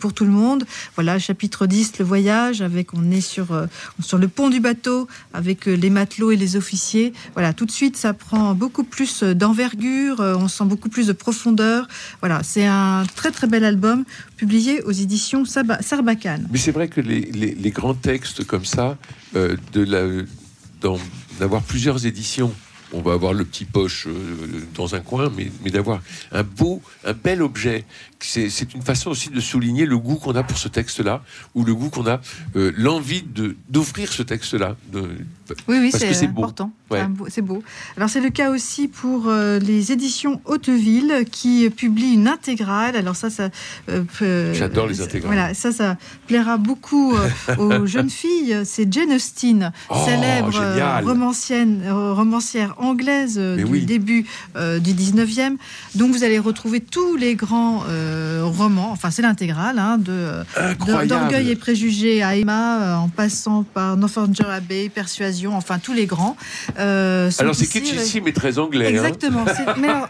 pour 0.00 0.14
tout 0.14 0.24
le 0.24 0.30
monde. 0.30 0.64
Voilà, 0.94 1.18
chapitre 1.18 1.66
10, 1.66 1.98
le 1.98 2.04
voyage, 2.04 2.62
avec, 2.62 2.94
on 2.94 3.10
est 3.10 3.20
sur, 3.20 3.46
sur 4.00 4.18
le 4.18 4.28
pont 4.28 4.48
du 4.48 4.60
bateau, 4.60 5.08
avec 5.32 5.66
les 5.66 5.90
matelots 5.90 6.30
et 6.30 6.36
les 6.36 6.56
officiers. 6.56 7.12
Voilà, 7.34 7.52
tout 7.52 7.66
de 7.66 7.70
suite, 7.70 7.81
ça 7.94 8.12
prend 8.14 8.54
beaucoup 8.54 8.84
plus 8.84 9.22
euh, 9.22 9.34
d'envergure, 9.34 10.20
euh, 10.20 10.36
on 10.36 10.48
sent 10.48 10.64
beaucoup 10.64 10.88
plus 10.88 11.06
de 11.08 11.12
profondeur. 11.12 11.88
Voilà, 12.20 12.42
c'est 12.42 12.64
un 12.66 13.04
très 13.16 13.30
très 13.30 13.46
bel 13.46 13.64
album 13.64 14.04
publié 14.36 14.82
aux 14.82 14.92
éditions 14.92 15.44
Sarbacane. 15.44 16.46
Mais 16.52 16.58
c'est 16.58 16.72
vrai 16.72 16.88
que 16.88 17.00
les, 17.00 17.20
les- 17.20 17.54
les 17.54 17.70
grands 17.70 17.94
textes 17.94 18.44
comme 18.44 18.64
ça, 18.64 18.96
euh, 19.36 19.56
d'avoir 21.38 21.62
plusieurs 21.62 22.06
éditions, 22.06 22.52
on 22.94 23.00
va 23.00 23.14
avoir 23.14 23.32
le 23.32 23.44
petit 23.46 23.64
poche 23.64 24.06
euh, 24.06 24.12
dans 24.74 24.94
un 24.94 25.00
coin, 25.00 25.32
mais, 25.34 25.50
mais 25.64 25.70
d'avoir 25.70 26.02
un 26.30 26.42
beau, 26.42 26.82
un 27.06 27.14
bel 27.14 27.40
objet, 27.40 27.86
c'est, 28.20 28.74
une 28.74 28.82
façon 28.82 29.10
aussi 29.10 29.30
de 29.30 29.40
souligner 29.40 29.86
le 29.86 29.96
goût 29.96 30.16
qu'on 30.16 30.34
a 30.36 30.42
pour 30.42 30.58
ce 30.58 30.68
texte-là, 30.68 31.22
ou 31.54 31.64
le 31.64 31.74
goût 31.74 31.88
qu'on 31.88 32.06
a, 32.06 32.20
euh, 32.56 32.70
l'envie 32.76 33.22
de, 33.22 33.56
d'offrir 33.70 34.12
ce 34.12 34.22
texte-là. 34.22 34.76
Oui, 34.92 35.78
oui, 35.78 35.90
c'est 35.92 36.26
beau. 36.26 36.42
Ouais. 36.92 37.06
C'est 37.28 37.42
beau-. 37.42 37.62
Alors, 37.96 38.08
c'est 38.08 38.20
le 38.20 38.30
cas 38.30 38.50
aussi 38.50 38.88
pour 38.88 39.24
euh, 39.28 39.58
les 39.58 39.92
éditions 39.92 40.40
Hauteville 40.44 41.24
qui 41.30 41.68
publient 41.70 42.14
une 42.14 42.28
intégrale. 42.28 42.96
Alors, 42.96 43.16
ça, 43.16 43.30
ça. 43.30 43.48
euh, 43.90 44.54
J'adore 44.54 44.86
les 44.86 45.00
intégrales. 45.00 45.32
Voilà, 45.32 45.54
ça, 45.54 45.72
ça 45.72 45.96
plaira 46.26 46.56
beaucoup 46.56 47.14
euh, 47.16 47.56
aux 47.58 47.86
jeunes 47.86 48.10
filles. 48.10 48.60
C'est 48.64 48.92
Jane 48.92 49.12
Austen, 49.12 49.72
Oh, 49.90 49.94
célèbre 50.04 50.50
euh, 50.60 51.00
romancienne, 51.04 51.82
euh, 51.86 52.12
romancière 52.12 52.74
anglaise 52.78 53.36
euh, 53.38 53.56
Mais 53.56 53.64
du 53.64 53.70
oui. 53.72 53.84
début 53.84 54.26
euh, 54.56 54.78
du 54.78 54.92
19e. 54.92 55.56
Donc, 55.94 56.12
vous 56.12 56.24
allez 56.24 56.38
retrouver 56.38 56.80
tous 56.80 57.16
les 57.16 57.34
grands 57.34 57.84
euh, 57.88 58.42
romans. 58.44 58.90
Enfin, 58.92 59.10
c'est 59.10 59.22
l'intégrale 59.22 59.78
hein, 59.78 59.98
de. 59.98 60.12
euh. 60.12 60.44
D'orgueil 61.06 61.50
et 61.50 61.56
préjugés 61.56 62.22
à 62.22 62.36
Emma, 62.36 62.80
euh, 62.82 62.94
en 62.96 63.08
passant 63.08 63.62
par 63.62 63.96
Northanger 63.96 64.44
Abbey, 64.50 64.88
Persuasion, 64.88 65.56
enfin 65.56 65.78
tous 65.78 65.92
les 65.92 66.06
grands. 66.06 66.36
Euh, 66.82 67.30
Alors 67.38 67.54
c'est 67.54 67.64
ici, 67.64 67.80
kitsch 67.82 68.22
mais 68.24 68.32
très 68.32 68.58
anglais. 68.58 68.86
hein. 68.86 68.90
Exactement. 68.90 69.44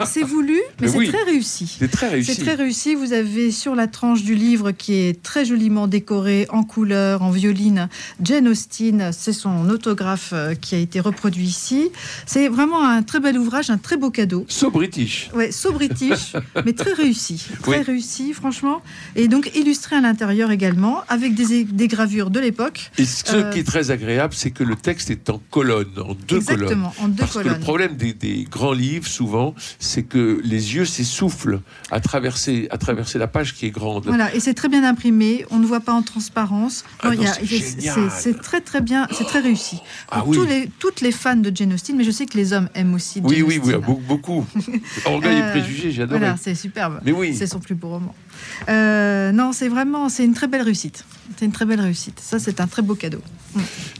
C'est- 0.04 0.22
voulu, 0.22 0.54
mais, 0.80 0.86
Mais 0.86 0.88
c'est 0.88 0.98
oui. 0.98 1.08
très 1.08 1.22
réussi. 1.24 1.76
C'est 1.78 1.90
très 1.90 2.08
réussi. 2.08 2.34
C'est 2.34 2.42
très 2.42 2.54
réussi. 2.54 2.94
Vous 2.94 3.12
avez 3.12 3.50
sur 3.50 3.74
la 3.74 3.86
tranche 3.86 4.22
du 4.22 4.34
livre 4.34 4.70
qui 4.72 4.94
est 4.94 5.22
très 5.22 5.44
joliment 5.44 5.86
décorée 5.86 6.46
en 6.50 6.62
couleur, 6.62 7.22
en 7.22 7.30
violine, 7.30 7.88
Jane 8.22 8.48
Austen. 8.48 9.10
C'est 9.12 9.32
son 9.32 9.68
autographe 9.70 10.30
euh, 10.32 10.54
qui 10.54 10.74
a 10.74 10.78
été 10.78 11.00
reproduit 11.00 11.44
ici. 11.46 11.90
C'est 12.26 12.48
vraiment 12.48 12.82
un 12.86 13.02
très 13.02 13.20
bel 13.20 13.38
ouvrage, 13.38 13.70
un 13.70 13.78
très 13.78 13.96
beau 13.96 14.10
cadeau. 14.10 14.44
So 14.48 14.70
British. 14.70 15.30
Ouais, 15.34 15.50
so 15.52 15.72
british, 15.72 16.34
mais 16.64 16.72
très 16.72 16.92
réussi. 16.92 17.44
Très 17.62 17.78
Oui. 17.78 17.84
réussi, 17.84 18.32
franchement. 18.32 18.82
Et 19.16 19.28
donc 19.28 19.50
illustré 19.54 19.96
à 19.96 20.00
l'intérieur 20.00 20.50
également, 20.50 21.02
avec 21.08 21.34
des, 21.34 21.64
des 21.64 21.88
gravures 21.88 22.30
de 22.30 22.40
l'époque. 22.40 22.90
Et 22.98 23.04
ce 23.04 23.22
Euh, 23.34 23.50
qui 23.50 23.60
est 23.60 23.64
très 23.66 23.90
agréable, 23.90 24.34
c'est 24.36 24.50
que 24.50 24.62
le 24.64 24.76
texte 24.76 25.10
est 25.10 25.28
en 25.30 25.40
colonne, 25.50 25.86
en 25.98 26.14
deux 26.28 26.40
colonnes. 26.40 26.61
Exactement, 26.64 26.94
en 27.00 27.08
deux 27.08 27.16
Parce 27.16 27.34
que 27.34 27.48
le 27.48 27.58
problème 27.58 27.96
des, 27.96 28.12
des 28.12 28.46
grands 28.50 28.72
livres, 28.72 29.06
souvent, 29.06 29.54
c'est 29.78 30.02
que 30.02 30.40
les 30.44 30.74
yeux 30.74 30.84
s'essoufflent 30.84 31.60
à 31.90 32.00
traverser, 32.00 32.68
à 32.70 32.78
traverser 32.78 33.18
la 33.18 33.26
page 33.28 33.54
qui 33.54 33.66
est 33.66 33.70
grande. 33.70 34.06
Voilà, 34.06 34.34
et 34.34 34.40
c'est 34.40 34.54
très 34.54 34.68
bien 34.68 34.84
imprimé, 34.84 35.44
on 35.50 35.58
ne 35.58 35.66
voit 35.66 35.80
pas 35.80 35.92
en 35.92 36.02
transparence. 36.02 36.84
Ah 37.02 37.10
c'est 38.10 38.40
très 38.40 38.60
très 38.60 38.80
bien, 38.80 39.06
c'est 39.12 39.24
très 39.24 39.40
réussi. 39.40 39.78
Ah 40.10 40.20
Pour 40.20 40.28
oui. 40.28 40.36
tous 40.36 40.44
les, 40.46 40.70
toutes 40.78 41.00
les 41.00 41.12
fans 41.12 41.36
de 41.36 41.50
Jane 41.54 41.72
Austen, 41.72 41.96
mais 41.96 42.04
je 42.04 42.10
sais 42.10 42.26
que 42.26 42.36
les 42.36 42.52
hommes 42.52 42.68
aiment 42.74 42.94
aussi 42.94 43.20
Jane 43.20 43.26
Oui, 43.26 43.42
oui, 43.42 43.60
oui, 43.62 43.74
beaucoup. 44.08 44.46
Orgueil 45.04 45.38
et 45.38 45.42
Euh, 45.42 45.50
préjugés, 45.50 45.90
j'adore. 45.92 46.18
Voilà, 46.18 46.36
c'est 46.40 46.54
superbe. 46.54 47.00
Mais 47.04 47.12
oui. 47.12 47.34
C'est 47.34 47.46
son 47.46 47.58
plus 47.60 47.74
beau 47.74 47.88
roman. 47.88 48.14
Euh, 48.68 49.32
non, 49.32 49.52
c'est 49.52 49.68
vraiment, 49.68 50.08
c'est 50.08 50.24
une 50.24 50.34
très 50.34 50.48
belle 50.48 50.62
réussite. 50.62 51.04
C'est 51.38 51.44
une 51.44 51.52
très 51.52 51.64
belle 51.64 51.80
réussite. 51.80 52.20
Ça, 52.20 52.38
c'est 52.38 52.60
un 52.60 52.66
très 52.66 52.82
beau 52.82 52.94
cadeau. 52.94 53.20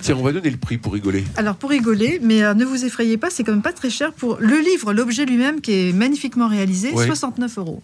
Tiens, 0.01 0.17
on 0.19 0.23
va 0.23 0.33
donner 0.33 0.51
le 0.51 0.57
prix 0.57 0.79
pour 0.79 0.93
rigoler. 0.93 1.25
Alors 1.37 1.57
pour 1.57 1.71
rigoler, 1.71 2.19
mais 2.23 2.43
ne 2.55 2.65
vous 2.65 2.85
effrayez 2.85 3.17
pas, 3.17 3.31
c'est 3.31 3.45
quand 3.45 3.53
même 3.53 3.63
pas 3.63 3.73
très 3.73 3.91
cher 3.91 4.13
pour 4.13 4.39
le 4.41 4.59
livre, 4.61 4.93
l'objet 4.93 5.25
lui-même 5.27 5.61
qui 5.61 5.73
est 5.73 5.93
magnifiquement 5.93 6.49
réalisé, 6.49 6.93
Ouais. 6.93 7.07
69 7.07 7.59
euros. 7.59 7.83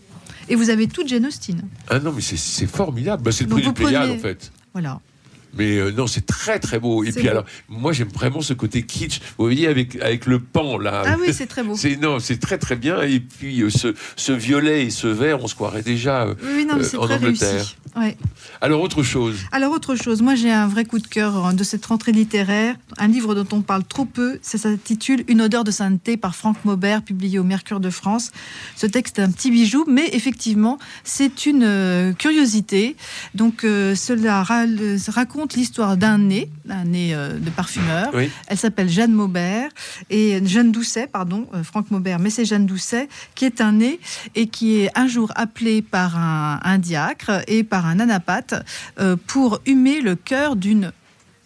Et 0.49 0.55
vous 0.55 0.71
avez 0.71 0.87
tout 0.87 1.03
Jane 1.07 1.27
Austen. 1.27 1.63
Ah 1.89 1.99
non, 1.99 2.13
mais 2.15 2.23
c'est- 2.23 2.67
formidable. 2.67 3.23
Bah, 3.23 3.33
c'est 3.33 3.45
le 3.45 3.51
prix 3.51 3.63
du 3.63 3.73
Pléiade, 3.73 4.03
prenez- 4.05 4.15
en 4.15 4.19
fait. 4.19 4.51
Voilà. 4.73 5.01
Mais 5.57 5.79
euh, 5.79 5.91
non, 5.93 6.07
c'est 6.07 6.27
très 6.27 6.59
très 6.59 6.79
beau. 6.79 7.05
Et 7.05 7.11
puis 7.13 7.23
beau. 7.23 7.29
alors, 7.31 7.45
moi 7.69 7.93
j'aime 7.93 8.09
vraiment 8.09 8.43
ce 8.43 8.53
côté 8.53 8.83
kitsch. 8.83 9.19
Vous 9.39 9.45
voyez 9.47 9.67
avec 9.67 9.97
avec 9.97 10.27
le 10.27 10.39
pan 10.41 10.77
là. 10.79 11.03
Ah 11.07 11.17
oui, 11.19 11.33
c'est 11.33 11.47
très 11.47 11.63
beau. 11.63 11.75
C'est 11.77 11.97
non, 11.97 12.19
c'est 12.21 12.37
très 12.39 12.59
très 12.59 12.77
bien. 12.77 13.01
Et 13.03 13.19
puis 13.21 13.63
euh, 13.63 13.71
ce, 13.71 13.95
ce 14.17 14.33
violet 14.33 14.85
et 14.85 14.91
ce 14.91 15.07
vert, 15.07 15.43
on 15.43 15.47
se 15.49 15.55
croirait 15.55 15.81
déjà. 15.83 16.25
euh, 16.27 16.35
Oui, 16.55 16.67
non, 16.67 16.77
mais 16.77 16.97
en 16.97 17.07
très 17.07 17.15
Angleterre. 17.15 17.51
réussi. 17.55 17.77
Ouais. 17.97 18.17
Alors 18.61 18.81
autre 18.83 19.03
chose. 19.03 19.37
Alors 19.53 19.73
autre 19.73 19.95
chose, 19.97 20.23
moi 20.23 20.35
j'ai 20.35 20.51
un 20.53 20.67
vrai 20.67 20.85
coup 20.85 20.99
de 20.99 21.07
cœur 21.07 21.47
euh, 21.47 21.53
de 21.53 21.65
cette 21.65 21.85
rentrée 21.87 22.13
littéraire, 22.13 22.77
un 22.99 23.09
livre 23.09 23.35
dont 23.35 23.47
on 23.57 23.61
parle 23.63 23.85
trop 23.85 24.05
peu, 24.05 24.39
ça 24.43 24.59
s'intitule 24.59 25.25
Une 25.29 25.41
odeur 25.41 25.65
de 25.65 25.71
sainteté 25.71 26.17
par 26.17 26.35
Franck 26.35 26.65
Maubert, 26.65 27.03
publié 27.03 27.39
au 27.39 27.45
Mercure 27.45 27.81
de 27.81 27.91
France. 27.91 28.31
Ce 28.77 28.87
texte 28.87 29.19
est 29.19 29.23
un 29.23 29.31
petit 29.31 29.51
bijou, 29.51 29.85
mais 29.89 30.09
effectivement 30.13 30.79
c'est 31.05 31.47
une 31.47 31.63
euh, 31.65 32.13
curiosité. 32.13 32.97
Donc 33.35 33.65
euh, 33.65 33.95
cela 33.95 34.43
ra- 34.43 34.65
raconte 35.09 35.55
l'histoire 35.55 35.97
d'un 35.97 36.19
nez, 36.19 36.51
un 36.69 36.85
nez 36.85 37.15
euh, 37.15 37.39
de 37.39 37.51
parfumeur. 37.51 38.11
Oui. 38.15 38.31
Elle 38.49 38.59
s'appelle 38.59 38.89
Jeanne 38.89 39.13
Maubert 39.13 39.71
et 40.11 40.41
Jeanne 40.47 40.73
Doucet, 40.73 41.07
pardon, 41.07 41.47
euh, 41.55 41.63
Franck 41.63 41.91
Maubert, 41.91 42.19
mais 42.19 42.31
c'est 42.31 42.45
Jeanne 42.45 42.67
doucet 42.67 43.09
qui 43.35 43.45
est 43.45 43.61
un 43.61 43.73
nez 43.73 44.01
et 44.35 44.47
qui 44.49 44.77
est 44.81 44.91
un 44.95 45.07
jour 45.07 45.33
appelé 45.37 45.83
par 45.83 46.17
un, 46.17 46.61
un 46.63 46.79
diacre 46.79 47.31
et 47.47 47.63
par 47.65 47.78
un 47.87 48.01
anapathe 48.01 48.55
euh, 49.01 49.17
pour 49.27 49.61
humer 49.67 50.01
le 50.01 50.15
cœur 50.15 50.57
d'une 50.57 50.93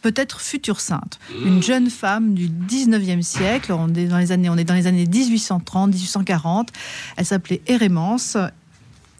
peut-être 0.02 0.40
future 0.40 0.80
sainte, 0.80 1.20
une 1.44 1.62
jeune 1.62 1.88
femme 1.88 2.34
du 2.34 2.48
19e 2.48 3.22
siècle, 3.22 3.72
on 3.72 3.94
est 3.94 4.06
dans 4.06 4.18
les 4.18 4.32
années, 4.32 4.50
on 4.50 4.56
est 4.56 4.64
dans 4.64 4.74
les 4.74 4.88
années 4.88 5.06
1830, 5.06 5.92
1840, 5.92 6.70
elle 7.16 7.24
s'appelait 7.24 7.62
Hérémence. 7.68 8.36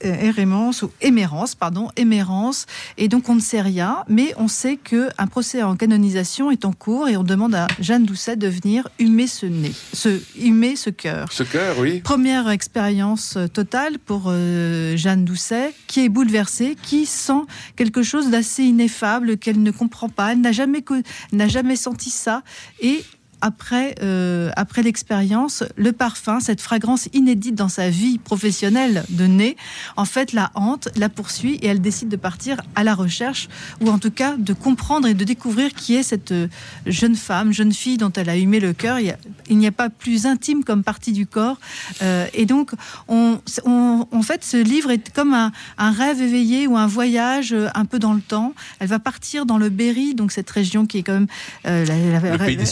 Érémence 0.02 0.82
ou 0.82 0.90
Émérance, 1.00 1.54
pardon, 1.54 1.88
Émérance. 1.96 2.66
Et 2.98 3.08
donc 3.08 3.28
on 3.28 3.34
ne 3.34 3.40
sait 3.40 3.60
rien, 3.60 4.04
mais 4.08 4.32
on 4.36 4.48
sait 4.48 4.76
que 4.76 5.08
un 5.18 5.26
procès 5.26 5.62
en 5.62 5.76
canonisation 5.76 6.50
est 6.50 6.64
en 6.64 6.72
cours 6.72 7.08
et 7.08 7.16
on 7.16 7.24
demande 7.24 7.54
à 7.54 7.66
Jeanne 7.80 8.04
Doucet 8.04 8.36
de 8.36 8.48
venir 8.48 8.88
humer 8.98 9.26
ce 9.26 9.46
nez, 9.46 9.72
ce 9.92 10.20
humer 10.38 10.76
ce 10.76 10.90
cœur. 10.90 11.32
Ce 11.32 11.42
cœur, 11.42 11.76
oui. 11.78 12.00
Première 12.00 12.48
expérience 12.50 13.38
totale 13.52 13.98
pour 13.98 14.24
euh, 14.26 14.96
Jeanne 14.96 15.24
Doucet, 15.24 15.74
qui 15.86 16.04
est 16.04 16.08
bouleversée, 16.08 16.76
qui 16.82 17.06
sent 17.06 17.42
quelque 17.76 18.02
chose 18.02 18.30
d'assez 18.30 18.64
ineffable 18.64 19.38
qu'elle 19.38 19.62
ne 19.62 19.70
comprend 19.70 20.08
pas. 20.08 20.32
Elle 20.32 20.40
n'a 20.40 20.52
jamais 20.52 20.84
n'a 21.32 21.48
jamais 21.48 21.76
senti 21.76 22.10
ça 22.10 22.42
et 22.80 23.04
après, 23.42 23.96
euh, 24.02 24.50
après 24.56 24.82
l'expérience, 24.82 25.64
le 25.76 25.92
parfum, 25.92 26.38
cette 26.40 26.60
fragrance 26.60 27.08
inédite 27.12 27.56
dans 27.56 27.68
sa 27.68 27.90
vie 27.90 28.18
professionnelle 28.18 29.04
de 29.10 29.26
nez, 29.26 29.56
en 29.96 30.04
fait, 30.04 30.32
la 30.32 30.52
hante, 30.54 30.88
la 30.96 31.08
poursuit 31.08 31.56
et 31.56 31.66
elle 31.66 31.80
décide 31.80 32.08
de 32.08 32.16
partir 32.16 32.62
à 32.76 32.84
la 32.84 32.94
recherche, 32.94 33.48
ou 33.80 33.90
en 33.90 33.98
tout 33.98 34.12
cas 34.12 34.36
de 34.38 34.52
comprendre 34.52 35.08
et 35.08 35.14
de 35.14 35.24
découvrir 35.24 35.74
qui 35.74 35.96
est 35.96 36.04
cette 36.04 36.30
euh, 36.30 36.46
jeune 36.86 37.16
femme, 37.16 37.52
jeune 37.52 37.72
fille 37.72 37.96
dont 37.96 38.12
elle 38.12 38.30
a 38.30 38.38
humé 38.38 38.60
le 38.60 38.72
cœur. 38.72 38.98
Il 39.00 39.58
n'y 39.58 39.66
a, 39.66 39.72
pas 39.72 39.90
plus 39.90 40.26
intime 40.26 40.62
comme 40.62 40.84
partie 40.84 41.12
du 41.12 41.26
corps. 41.26 41.58
Euh, 42.02 42.26
et 42.34 42.46
donc, 42.46 42.70
on, 43.08 43.40
en 43.66 44.22
fait, 44.22 44.44
ce 44.44 44.56
livre 44.56 44.90
est 44.92 45.12
comme 45.12 45.34
un, 45.34 45.50
rêve 45.78 46.22
éveillé 46.22 46.68
ou 46.68 46.76
un 46.76 46.86
voyage 46.86 47.54
un 47.74 47.84
peu 47.86 47.98
dans 47.98 48.12
le 48.12 48.20
temps. 48.20 48.54
Elle 48.78 48.88
va 48.88 49.00
partir 49.00 49.46
dans 49.46 49.58
le 49.58 49.68
Berry, 49.68 50.14
donc 50.14 50.30
cette 50.30 50.50
région 50.50 50.86
qui 50.86 50.98
est 50.98 51.02
quand 51.02 51.14
même 51.14 51.26
la, 51.64 51.82
le 51.82 52.38
pays 52.38 52.56
des 52.56 52.66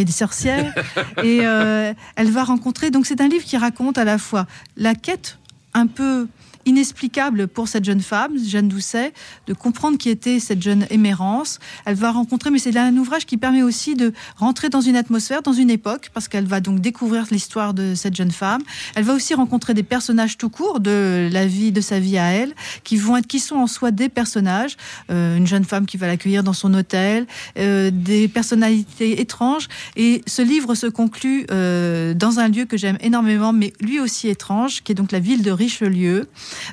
sorcières 0.00 0.04
des 0.04 0.12
sorcières. 0.12 0.74
et 1.22 1.40
euh, 1.42 1.92
elle 2.16 2.30
va 2.30 2.44
rencontrer. 2.44 2.90
Donc, 2.90 3.06
c'est 3.06 3.20
un 3.20 3.28
livre 3.28 3.44
qui 3.44 3.56
raconte 3.56 3.98
à 3.98 4.04
la 4.04 4.18
fois 4.18 4.46
la 4.76 4.94
quête 4.94 5.38
un 5.74 5.86
peu 5.86 6.28
inexplicable 6.66 7.48
pour 7.48 7.68
cette 7.68 7.84
jeune 7.84 8.00
femme, 8.00 8.32
Jeanne 8.44 8.68
Doucet, 8.68 9.12
de 9.46 9.54
comprendre 9.54 9.96
qui 9.96 10.10
était 10.10 10.40
cette 10.40 10.60
jeune 10.60 10.86
émérance. 10.90 11.58
Elle 11.84 11.94
va 11.94 12.10
rencontrer, 12.10 12.50
mais 12.50 12.58
c'est 12.58 12.76
un 12.76 12.96
ouvrage 12.96 13.24
qui 13.24 13.36
permet 13.36 13.62
aussi 13.62 13.94
de 13.94 14.12
rentrer 14.36 14.68
dans 14.68 14.80
une 14.80 14.96
atmosphère, 14.96 15.42
dans 15.42 15.52
une 15.52 15.70
époque, 15.70 16.10
parce 16.12 16.28
qu'elle 16.28 16.46
va 16.46 16.60
donc 16.60 16.80
découvrir 16.80 17.26
l'histoire 17.30 17.72
de 17.72 17.94
cette 17.94 18.14
jeune 18.14 18.32
femme. 18.32 18.62
Elle 18.96 19.04
va 19.04 19.14
aussi 19.14 19.32
rencontrer 19.34 19.72
des 19.72 19.84
personnages 19.84 20.36
tout 20.36 20.50
court 20.50 20.80
de 20.80 21.28
la 21.32 21.46
vie, 21.46 21.72
de 21.72 21.80
sa 21.80 22.00
vie 22.00 22.18
à 22.18 22.32
elle, 22.32 22.54
qui 22.84 22.96
vont 22.96 23.16
être, 23.16 23.26
qui 23.26 23.38
sont 23.38 23.56
en 23.56 23.66
soi 23.66 23.92
des 23.92 24.08
personnages. 24.08 24.76
Euh, 25.10 25.36
une 25.36 25.46
jeune 25.46 25.64
femme 25.64 25.86
qui 25.86 25.96
va 25.96 26.06
l'accueillir 26.06 26.42
dans 26.42 26.52
son 26.52 26.74
hôtel, 26.74 27.26
euh, 27.58 27.90
des 27.92 28.28
personnalités 28.28 29.20
étranges. 29.20 29.68
Et 29.96 30.22
ce 30.26 30.42
livre 30.42 30.74
se 30.74 30.86
conclut 30.86 31.46
euh, 31.50 32.14
dans 32.14 32.40
un 32.40 32.48
lieu 32.48 32.64
que 32.64 32.76
j'aime 32.76 32.98
énormément, 33.00 33.52
mais 33.52 33.72
lui 33.80 34.00
aussi 34.00 34.28
étrange, 34.28 34.82
qui 34.82 34.92
est 34.92 34.94
donc 34.94 35.12
la 35.12 35.20
ville 35.20 35.42
de 35.42 35.50
Richelieu. 35.50 36.28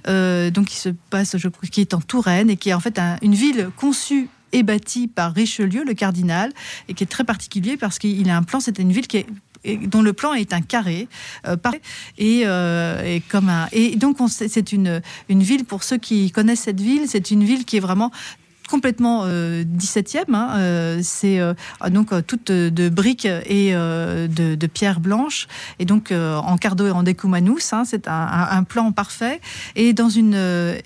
Euh, 0.07 0.49
donc 0.49 0.67
qui 0.67 0.77
se 0.77 0.89
passe, 1.09 1.37
je, 1.37 1.47
qui 1.71 1.81
est 1.81 1.93
en 1.93 2.01
Touraine 2.01 2.49
et 2.49 2.57
qui 2.57 2.69
est 2.69 2.73
en 2.73 2.79
fait 2.79 2.99
une 3.21 3.35
ville 3.35 3.69
conçue 3.77 4.29
et 4.51 4.63
bâtie 4.63 5.07
par 5.07 5.33
Richelieu, 5.33 5.83
le 5.83 5.93
cardinal, 5.93 6.51
et 6.87 6.93
qui 6.93 7.03
est 7.03 7.07
très 7.07 7.23
particulier 7.23 7.75
parce 7.75 7.99
qu'il 7.99 8.29
a 8.29 8.37
un 8.37 8.43
plan. 8.43 8.59
C'était 8.59 8.83
une 8.83 8.91
ville 8.91 9.07
qui 9.07 9.25
dont 9.87 10.01
le 10.01 10.13
plan 10.13 10.33
est 10.33 10.53
un 10.53 10.61
carré 10.61 11.07
euh, 11.47 11.55
et, 12.17 12.41
euh, 12.45 13.01
et, 13.05 13.23
et 13.71 13.95
donc 13.95 14.17
c'est 14.27 14.73
une 14.73 15.01
ville 15.29 15.65
pour 15.65 15.83
ceux 15.83 15.97
qui 15.97 16.31
connaissent 16.31 16.61
cette 16.63 16.81
ville 16.81 17.03
c'est 17.07 17.31
une 17.31 17.43
ville 17.43 17.63
qui 17.63 17.77
est 17.77 17.79
vraiment 17.79 18.11
complètement 18.73 19.27
17e. 19.27 19.27
Euh, 19.27 20.33
hein, 20.33 20.49
euh, 20.57 20.99
c'est 21.03 21.39
euh, 21.39 21.53
donc 21.91 22.09
toute 22.25 22.51
de 22.51 22.89
briques 22.89 23.27
et 23.45 23.73
de, 23.73 24.67
pierres 24.67 24.99
blanches. 24.99 25.47
Et 25.77 25.85
donc 25.85 26.11
en 26.11 26.57
cardo 26.57 26.87
et 26.87 26.91
en 26.91 27.03
découmanous, 27.03 27.71
hein, 27.71 27.83
c'est 27.85 28.07
un, 28.07 28.63
plan 28.63 28.91
parfait. 28.91 29.39
Et 29.75 29.93
dans 29.93 30.09
une 30.09 30.35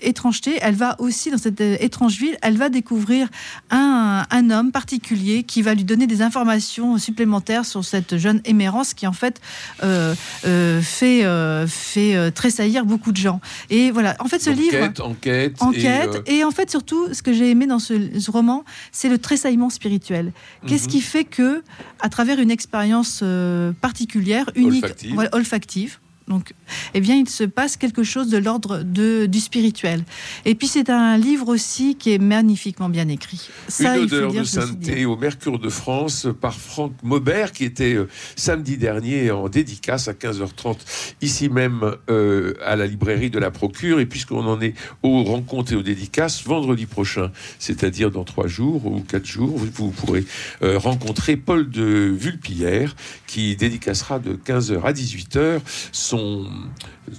étrangeté, 0.02 0.58
elle 0.60 0.74
va 0.74 0.96
aussi, 0.98 1.30
dans 1.30 1.38
cette 1.38 1.62
étrange 1.62 2.18
ville, 2.18 2.36
elle 2.42 2.58
va 2.58 2.68
découvrir 2.68 3.28
un, 3.70 4.50
homme 4.50 4.70
particulier 4.70 5.42
qui 5.42 5.62
va 5.62 5.74
lui 5.74 5.84
donner 5.84 6.06
des 6.06 6.20
informations 6.20 6.98
supplémentaires 6.98 7.64
sur 7.64 7.84
cette 7.84 8.18
jeune 8.18 8.40
émérance 8.44 8.92
qui 8.92 9.06
en 9.06 9.12
fait 9.12 9.40
fait, 9.80 11.24
fait 11.66 12.32
tressaillir 12.32 12.84
beaucoup 12.84 13.12
de 13.12 13.16
gens. 13.16 13.40
Et 13.70 13.90
voilà, 13.90 14.14
en 14.18 14.26
fait 14.26 14.40
ce 14.40 14.50
livre... 14.50 14.90
Enquête, 15.00 15.62
enquête. 15.62 16.22
Et, 16.26 16.38
et 16.38 16.44
en 16.44 16.50
fait 16.50 16.70
surtout, 16.70 17.14
ce 17.14 17.22
que 17.22 17.32
j'ai 17.32 17.50
aimé 17.50 17.66
dans 17.66 17.77
ce, 17.78 18.30
roman, 18.30 18.64
c'est 18.92 19.08
le 19.08 19.18
tressaillement 19.18 19.70
spirituel. 19.70 20.32
Qu'est-ce 20.66 20.84
mhm. 20.84 20.90
qui 20.90 21.00
fait 21.00 21.24
que, 21.24 21.62
à 22.00 22.08
travers 22.08 22.38
une 22.38 22.50
expérience 22.50 23.20
euh, 23.22 23.72
particulière, 23.72 24.50
unique, 24.54 24.84
olfactive 25.32 25.98
donc, 26.28 26.52
eh 26.94 27.00
bien, 27.00 27.16
il 27.16 27.28
se 27.28 27.44
passe 27.44 27.76
quelque 27.76 28.02
chose 28.02 28.28
de 28.28 28.38
l'ordre 28.38 28.82
du 28.82 29.40
spirituel. 29.40 30.04
Et 30.44 30.54
puis, 30.54 30.68
c'est 30.68 30.90
un 30.90 31.16
livre 31.16 31.48
aussi 31.48 31.96
qui 31.96 32.12
est 32.12 32.18
magnifiquement 32.18 32.88
bien 32.88 33.08
écrit. 33.08 33.48
Ça, 33.68 33.96
Une 33.96 34.04
odeur 34.04 34.32
de 34.32 34.44
sainteté 34.44 35.06
au 35.06 35.16
Mercure 35.16 35.58
de 35.58 35.68
France 35.68 36.28
par 36.40 36.54
Franck 36.54 36.92
Maubert, 37.02 37.52
qui 37.52 37.64
était 37.64 37.94
euh, 37.94 38.08
samedi 38.36 38.76
dernier 38.76 39.30
en 39.30 39.48
dédicace 39.48 40.08
à 40.08 40.12
15h30, 40.12 40.76
ici 41.22 41.48
même 41.48 41.96
euh, 42.10 42.54
à 42.64 42.76
la 42.76 42.86
librairie 42.86 43.30
de 43.30 43.38
la 43.38 43.50
Procure. 43.50 44.00
Et 44.00 44.06
puisqu'on 44.06 44.46
en 44.46 44.60
est 44.60 44.74
aux 45.02 45.24
rencontres 45.24 45.72
et 45.72 45.76
aux 45.76 45.82
dédicaces, 45.82 46.44
vendredi 46.44 46.86
prochain, 46.86 47.30
c'est-à-dire 47.58 48.10
dans 48.10 48.24
trois 48.24 48.46
jours 48.46 48.86
ou 48.86 49.00
quatre 49.00 49.26
jours, 49.26 49.56
vous, 49.56 49.90
pourrez 49.90 50.24
euh, 50.62 50.78
rencontrer 50.78 51.36
Paul 51.36 51.70
de 51.70 52.12
Vulpillère, 52.14 52.94
qui 53.26 53.56
dédicacera 53.56 54.18
de 54.18 54.34
15h 54.34 54.82
à 54.82 54.92
18h 54.92 55.60
son 55.92 56.17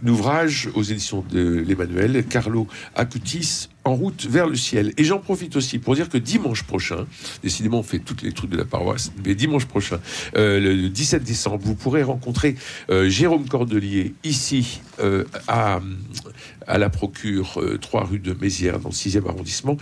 ouvrage 0.05 0.69
aux 0.75 0.83
éditions 0.83 1.23
de 1.31 1.63
l'Emmanuel, 1.67 2.25
Carlo 2.25 2.67
Acutis, 2.95 3.69
en 3.85 3.95
route 3.95 4.25
vers 4.29 4.47
le 4.47 4.55
ciel. 4.55 4.93
Et 4.97 5.03
j'en 5.03 5.19
profite 5.19 5.55
aussi 5.55 5.79
pour 5.79 5.95
dire 5.95 6.09
que 6.09 6.17
dimanche 6.17 6.63
prochain, 6.63 7.07
décidément 7.43 7.79
on 7.79 7.83
fait 7.83 7.99
toutes 7.99 8.21
les 8.21 8.31
trucs 8.31 8.49
de 8.49 8.57
la 8.57 8.65
paroisse, 8.65 9.11
mais 9.25 9.35
dimanche 9.35 9.65
prochain, 9.65 9.99
euh, 10.35 10.59
le 10.59 10.89
17 10.89 11.23
décembre, 11.23 11.59
vous 11.63 11.75
pourrez 11.75 12.03
rencontrer 12.03 12.55
euh, 12.89 13.09
Jérôme 13.09 13.47
Cordelier 13.47 14.13
ici 14.23 14.81
euh, 14.99 15.23
à, 15.47 15.79
à 16.69 16.77
la 16.77 16.89
Procure, 16.89 17.61
3 17.81 18.05
rue 18.05 18.19
de 18.19 18.33
Mézières, 18.39 18.79
dans 18.79 18.89
le 18.89 18.93
6e 18.93 19.27
arrondissement. 19.27 19.75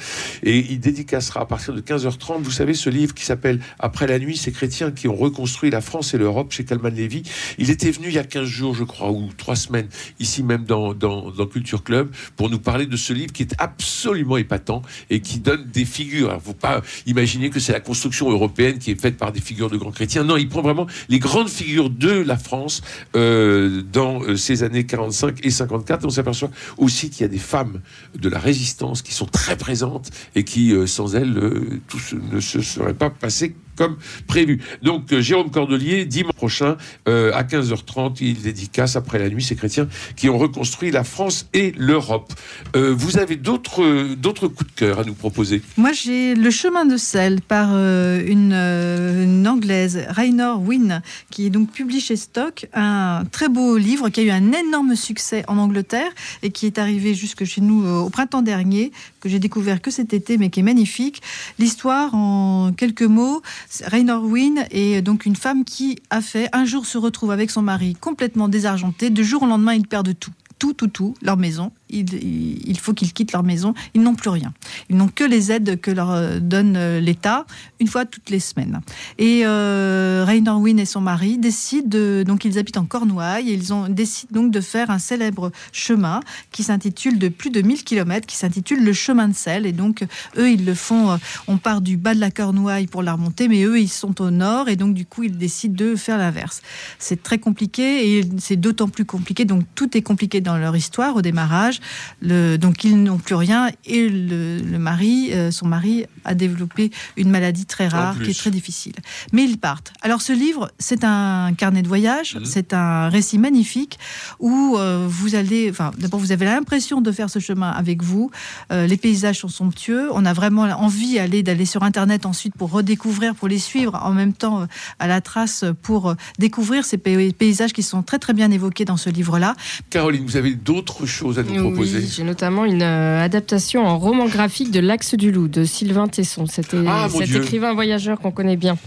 Et 0.44 0.58
il 0.58 0.80
dédicacera 0.80 1.42
à 1.42 1.46
partir 1.46 1.74
de 1.74 1.82
15h30, 1.82 2.42
vous 2.42 2.52
savez, 2.52 2.74
ce 2.74 2.90
livre 2.90 3.14
qui 3.14 3.26
s'appelle 3.26 3.60
Après 3.80 4.08
la 4.08 4.20
nuit, 4.20 4.38
ces 4.38 4.52
chrétiens 4.52 4.92
qui 4.92 5.08
ont 5.08 5.16
reconstruit 5.16 5.70
la 5.70 5.82
France 5.82 6.14
et 6.14 6.18
l'Europe 6.18 6.52
chez 6.52 6.66
Calman 6.66 6.90
Lévy. 6.90 7.24
Il 7.58 7.70
était 7.70 7.92
venu 7.92 8.08
il 8.08 8.14
y 8.14 8.20
a 8.20 8.24
15 8.24 8.46
jours, 8.48 8.74
je 8.74 8.84
crois, 8.84 9.12
ou 9.12 9.30
3 9.38 9.56
semaines, 9.56 9.88
ici 10.20 10.44
même 10.44 10.64
dans, 10.64 10.94
dans, 10.94 11.32
dans 11.32 11.46
Culture 11.46 11.84
Club, 11.84 12.10
pour 12.36 12.50
nous 12.50 12.60
parler 12.60 12.86
de 12.86 12.96
ce 12.96 13.14
livre 13.14 13.34
qui 13.34 13.44
est 13.44 13.56
absolument 13.58 14.38
épatant 14.38 14.82
et 15.10 15.20
qui 15.20 15.40
donne 15.40 15.66
des 15.66 15.86
figures. 15.86 16.34
Ne 16.34 16.40
faut 16.40 16.54
pas 16.54 16.82
imaginer 17.06 17.50
que 17.50 17.60
c'est 17.60 17.74
la 17.74 17.80
construction 17.80 18.32
européenne 18.32 18.80
qui 18.80 18.92
est 18.92 19.00
faite 19.00 19.18
par 19.18 19.32
des 19.32 19.42
figures 19.42 19.70
de 19.70 19.78
grands 19.78 19.92
chrétiens. 19.92 20.24
Non, 20.24 20.38
il 20.38 20.50
prend 20.50 20.62
vraiment 20.62 20.88
les 21.10 21.20
grandes 21.20 21.50
figures 21.50 21.90
de 21.90 22.12
la 22.12 22.38
France 22.38 22.82
euh, 23.16 23.82
dans 23.92 24.22
euh, 24.22 24.36
ces 24.36 24.64
années 24.64 24.86
45 24.86 25.46
et 25.46 25.50
54. 25.50 26.06
on 26.06 26.10
s'aperçoit 26.10 26.50
aussi 26.78 27.10
qu'il 27.10 27.22
y 27.22 27.26
a 27.26 27.30
des 27.30 27.38
femmes 27.38 27.82
de 28.16 28.30
la 28.30 28.40
résistance 28.40 29.02
qui 29.02 29.14
sont 29.14 29.26
très 29.26 29.58
présentes 29.58 30.12
et 30.36 30.44
qui, 30.44 30.74
euh, 30.74 30.88
sans 30.88 31.16
elles, 31.16 31.80
tout 31.88 32.00
ne 32.32 32.40
se 32.40 32.62
serait 32.62 32.94
pas 32.94 33.10
passé 33.10 33.56
comme 33.78 33.98
prévu. 34.28 34.62
Donc 34.82 35.14
euh, 35.14 35.22
Jérôme 35.22 35.52
Cordelier, 35.52 36.06
dimanche 36.06 36.34
prochain 36.34 36.76
euh, 37.08 37.32
à 37.34 37.44
15h30, 37.44 38.18
il 38.22 38.42
dédicace 38.42 38.96
après 38.96 39.20
la 39.20 39.30
nuit 39.30 39.44
ces 39.44 39.56
chrétiens 39.56 39.88
qui 40.16 40.28
ont 40.30 40.38
reconstruit 40.38 40.92
la 40.92 41.04
France 41.04 41.48
et 41.54 41.74
l'Europe. 41.78 42.34
Euh, 42.76 42.94
vous 42.98 43.18
avez 43.18 43.36
d'autres 43.36 44.16
d'autres 44.16 44.48
coups 44.48 44.70
de 44.72 44.76
cœur 44.76 45.00
à 45.00 45.04
nous 45.04 45.14
proposer? 45.14 45.62
Moi, 45.78 45.92
j'ai 45.94 46.36
Le 46.36 46.50
chemin 46.50 46.86
de 46.86 46.98
sel 46.98 47.42
par 47.42 47.70
une, 47.78 49.46
anglaise, 49.48 50.04
Raynor 50.10 50.62
Wynne, 50.62 51.02
qui 51.30 51.46
est 51.46 51.50
donc 51.50 51.72
publié 51.72 52.00
chez 52.00 52.16
Stock, 52.16 52.68
un 52.74 53.24
très 53.32 53.50
beau 53.50 53.78
livre 53.78 54.10
qui 54.10 54.22
a 54.22 54.24
eu 54.24 54.32
un 54.32 54.52
énorme 54.52 54.96
succès 54.96 55.44
en 55.48 55.58
Angleterre 55.58 56.10
et 56.42 56.50
qui 56.50 56.66
est 56.66 56.80
arrivé 56.80 57.14
jusque 57.14 57.46
chez 57.46 57.62
nous 57.62 57.86
au 57.86 58.10
printemps 58.10 58.42
dernier, 58.42 58.92
que 59.20 59.30
j'ai 59.30 59.40
découvert 59.40 59.82
que 59.82 59.92
cet 59.92 60.14
été, 60.14 60.38
mais 60.38 60.50
qui 60.50 60.60
est 60.62 60.64
magnifique. 60.64 61.22
L'histoire, 61.60 62.14
en 62.14 62.72
quelques 62.74 63.02
mots, 63.04 63.42
Raynor 63.84 64.24
Wynne 64.24 64.66
est 64.72 65.02
donc 65.02 65.26
une 65.26 65.36
femme 65.36 65.66
qui 65.66 66.00
a 66.10 66.22
fait 66.22 66.50
un 66.54 66.66
jour 66.66 66.86
se 66.86 66.98
retrouve 66.98 67.32
avec 67.32 67.52
son 67.52 67.62
mari 67.62 67.96
complètement 68.00 68.48
désargenté. 68.48 69.10
De 69.10 69.24
jour 69.24 69.44
au 69.44 69.48
lendemain, 69.48 69.74
ils 69.74 69.88
perdent 69.88 70.18
tout 70.20 70.32
tout, 70.60 70.74
tout, 70.74 70.88
tout, 70.88 71.14
leur 71.22 71.38
maison. 71.38 71.72
Il, 71.90 72.78
faut 72.80 72.94
qu'ils 72.94 73.14
quittent 73.14 73.32
leur 73.32 73.44
maison. 73.44 73.74
Ils 73.94 74.02
n'ont 74.02 74.16
plus 74.16 74.30
rien. 74.30 74.54
Ils 74.90 74.98
n'ont 74.98 75.08
que 75.08 75.24
les 75.24 75.52
aides 75.52 75.80
que 75.80 75.92
leur 75.92 76.12
euh, 76.12 76.40
donne 76.40 76.76
euh, 76.78 77.00
l'État, 77.00 77.46
une 77.80 77.88
fois 77.88 78.06
toutes 78.06 78.30
les 78.30 78.40
semaines. 78.40 78.82
Et 79.18 79.42
euh, 79.46 80.24
Raynor 80.26 80.60
Wynne 80.60 80.80
et 80.80 80.86
son 80.86 81.02
mari 81.02 81.38
décident, 81.38 81.88
de, 81.88 82.24
donc 82.26 82.46
ils 82.46 82.60
habitent 82.60 82.78
en 82.78 82.86
Cornouailles, 82.86 83.50
et 83.50 83.54
ils 83.54 83.74
ont, 83.74 83.88
décident 83.88 84.42
donc 84.42 84.52
de 84.52 84.62
faire 84.62 84.90
un 84.90 85.00
célèbre 85.00 85.52
chemin 85.72 86.20
qui 86.52 86.64
s'intitule 86.64 87.20
de 87.20 87.30
plus 87.30 87.50
de 87.50 87.62
1000 87.62 87.84
km, 87.84 88.28
qui 88.28 88.36
s'intitule 88.36 88.84
le 88.84 88.94
chemin 88.94 89.28
de 89.28 89.36
sel. 89.36 89.66
Et 89.66 89.72
donc, 89.72 90.06
eux, 90.38 90.52
ils 90.52 90.66
le 90.66 90.74
font, 90.74 91.12
euh, 91.12 91.18
on 91.48 91.58
part 91.58 91.82
du 91.82 91.98
bas 91.98 92.14
de 92.14 92.20
la 92.20 92.32
Cornouaille 92.32 92.88
pour 92.88 93.04
la 93.04 93.14
remonter, 93.14 93.48
mais 93.48 93.64
eux, 93.64 93.80
ils 93.80 93.90
sont 93.90 94.22
au 94.22 94.32
nord, 94.32 94.70
et 94.70 94.76
donc, 94.76 94.94
du 94.94 95.06
coup, 95.06 95.24
ils 95.24 95.38
décident 95.38 95.76
de 95.76 95.96
faire 95.96 96.18
l'inverse. 96.18 96.62
C'est 97.00 97.24
très 97.24 97.38
compliqué, 97.38 98.18
et 98.18 98.30
c'est 98.38 98.56
d'autant 98.56 98.90
plus 98.90 99.06
compliqué, 99.06 99.46
donc 99.46 99.64
tout 99.76 99.98
est 99.98 100.02
compliqué 100.02 100.42
dans 100.42 100.58
leur 100.58 100.76
histoire 100.76 101.16
au 101.16 101.22
démarrage 101.22 101.77
Le, 102.22 102.58
donc 102.58 102.84
ils 102.84 103.02
n'ont 103.02 103.18
plus 103.18 103.36
rien 103.36 103.70
et 103.86 104.10
le, 104.10 104.58
le 104.60 104.80
mari, 104.80 105.30
euh, 105.34 105.52
son 105.52 105.68
mari, 105.68 106.06
a 106.26 106.34
développé 106.36 106.92
une 107.16 107.30
maladie 107.30 107.66
très 107.66 107.88
rare 107.88 108.16
qui 108.22 108.32
est 108.32 108.38
très 108.38 108.52
difficile. 108.52 108.94
Mais 109.32 109.44
ils 109.44 109.58
partent. 109.58 109.94
Alors 110.02 110.22
ce 110.22 110.34
livre, 110.34 110.72
c'est 110.80 111.04
un 111.04 111.54
carnet 111.58 111.82
de 111.82 111.88
voyage, 111.88 112.36
Mhm. 112.36 112.46
c'est 112.46 112.74
un 112.74 113.10
récit 113.10 113.38
magnifique 113.38 113.98
où 114.40 114.76
euh, 114.78 115.06
vous 115.10 115.36
allez, 115.36 115.70
enfin 115.70 115.92
d'abord 115.98 116.20
vous 116.20 116.32
avez 116.32 116.46
l'impression 116.46 117.02
de 117.02 117.12
faire 117.12 117.30
ce 117.30 117.40
chemin 117.40 117.70
avec 117.72 118.04
vous. 118.04 118.30
Euh, 118.72 118.88
les 118.88 118.98
paysages 118.98 119.40
sont 119.40 119.48
somptueux. 119.50 120.10
On 120.14 120.26
a 120.26 120.34
vraiment 120.34 120.64
envie 120.64 121.16
d'aller 121.16 121.44
d'aller 121.44 121.66
sur 121.66 121.84
internet 121.84 122.26
ensuite 122.26 122.56
pour 122.58 122.72
redécouvrir, 122.72 123.36
pour 123.36 123.48
les 123.48 123.60
suivre 123.60 124.00
en 124.04 124.12
même 124.14 124.34
temps 124.34 124.68
à 125.00 125.08
la 125.08 125.22
trace 125.22 125.64
pour 125.82 126.16
découvrir 126.40 126.84
ces 126.86 126.98
pay- 126.98 127.32
paysages 127.34 127.74
qui 127.74 127.84
sont 127.84 128.04
très 128.04 128.20
très 128.20 128.34
bien 128.34 128.52
évoqués 128.52 128.86
dans 128.86 128.98
ce 128.98 129.10
livre-là. 129.10 129.56
Caroline, 129.90 130.26
vous 130.26 130.36
avez 130.38 130.54
d'autres 130.56 131.06
choses 131.06 131.40
à 131.40 131.44
nous 131.44 131.67
Oui, 131.76 132.08
j'ai 132.16 132.24
notamment 132.24 132.66
une 132.66 132.82
euh, 132.82 133.24
adaptation 133.24 133.86
en 133.86 133.98
roman 133.98 134.26
graphique 134.28 134.72
de 134.72 134.80
L'Axe 134.80 135.16
du 135.16 135.32
Loup 135.32 135.48
de 135.48 135.64
Sylvain 135.66 136.08
Tesson. 136.08 136.46
C'était 136.46 136.78
Ah, 136.88 137.08
cet 137.10 137.34
écrivain 137.36 137.74
voyageur 137.74 138.20
qu'on 138.20 138.32
connaît 138.32 138.56
bien. 138.58 138.78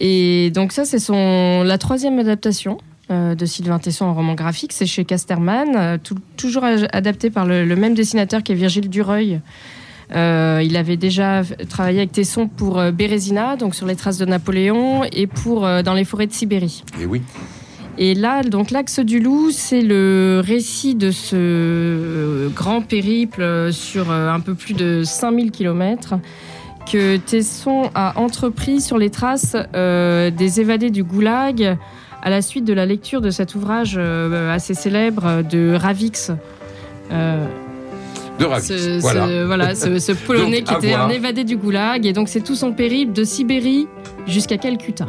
Et 0.00 0.50
donc 0.54 0.72
ça, 0.72 0.84
c'est 0.84 0.98
son 0.98 1.62
la 1.62 1.78
troisième 1.78 2.18
adaptation 2.18 2.78
euh, 3.10 3.34
de 3.34 3.44
Sylvain 3.44 3.78
Tesson 3.78 4.06
en 4.06 4.14
roman 4.14 4.34
graphique. 4.34 4.72
C'est 4.72 4.86
chez 4.86 5.04
Casterman, 5.04 5.68
euh, 5.76 5.98
tout- 6.02 6.16
toujours 6.36 6.64
adapté 6.64 7.30
par 7.30 7.44
le, 7.46 7.64
le 7.64 7.76
même 7.76 7.94
dessinateur 7.94 8.42
qui 8.42 8.52
est 8.52 8.54
Virgile 8.54 8.88
Dureuil. 8.88 9.40
Euh, 10.14 10.60
il 10.64 10.76
avait 10.76 10.96
déjà 10.96 11.42
travaillé 11.68 11.98
avec 11.98 12.12
Tesson 12.12 12.48
pour 12.48 12.82
Bérésina, 12.92 13.56
donc 13.56 13.74
sur 13.76 13.86
les 13.86 13.94
traces 13.94 14.18
de 14.18 14.24
Napoléon, 14.24 15.04
et 15.12 15.26
pour 15.28 15.60
Dans 15.84 15.94
les 15.94 16.04
forêts 16.04 16.26
de 16.26 16.32
Sibérie. 16.32 16.82
Et 17.00 17.04
oui. 17.06 17.22
Et 18.02 18.14
là, 18.14 18.42
donc 18.42 18.70
l'axe 18.70 18.98
du 19.00 19.20
loup, 19.20 19.50
c'est 19.50 19.82
le 19.82 20.40
récit 20.42 20.94
de 20.94 21.10
ce 21.10 21.36
euh, 21.36 22.48
grand 22.48 22.80
périple 22.80 23.42
euh, 23.42 23.72
sur 23.72 24.10
euh, 24.10 24.30
un 24.32 24.40
peu 24.40 24.54
plus 24.54 24.72
de 24.72 25.02
5000 25.04 25.50
km 25.50 26.14
que 26.90 27.18
Tesson 27.18 27.90
a 27.94 28.18
entrepris 28.18 28.80
sur 28.80 28.96
les 28.96 29.10
traces 29.10 29.54
euh, 29.74 30.30
des 30.30 30.60
évadés 30.62 30.88
du 30.90 31.04
goulag 31.04 31.76
à 32.22 32.30
la 32.30 32.40
suite 32.40 32.64
de 32.64 32.72
la 32.72 32.86
lecture 32.86 33.20
de 33.20 33.28
cet 33.30 33.54
ouvrage 33.54 33.96
euh, 33.98 34.50
assez 34.50 34.72
célèbre 34.72 35.42
de 35.42 35.74
Ravix. 35.74 36.32
Euh, 37.12 37.44
De 38.38 38.46
Ravis. 38.46 38.66
ce, 38.66 38.98
voilà. 39.00 39.26
ce- 39.28 39.44
voilà, 39.44 39.74
ce, 39.74 39.98
ce 39.98 40.12
Polonais 40.26 40.62
Donc, 40.62 40.68
qui 40.68 40.74
était 40.86 40.94
voir. 40.94 41.06
un 41.06 41.10
évadé 41.10 41.44
du 41.44 41.56
goulag. 41.58 42.06
Et 42.06 42.14
donc, 42.14 42.28
c'est 42.30 42.40
tout 42.40 42.54
son 42.54 42.72
périple 42.72 43.12
de 43.12 43.24
Sibérie 43.24 43.86
jusqu'à 44.26 44.56
Calcutta. 44.56 45.06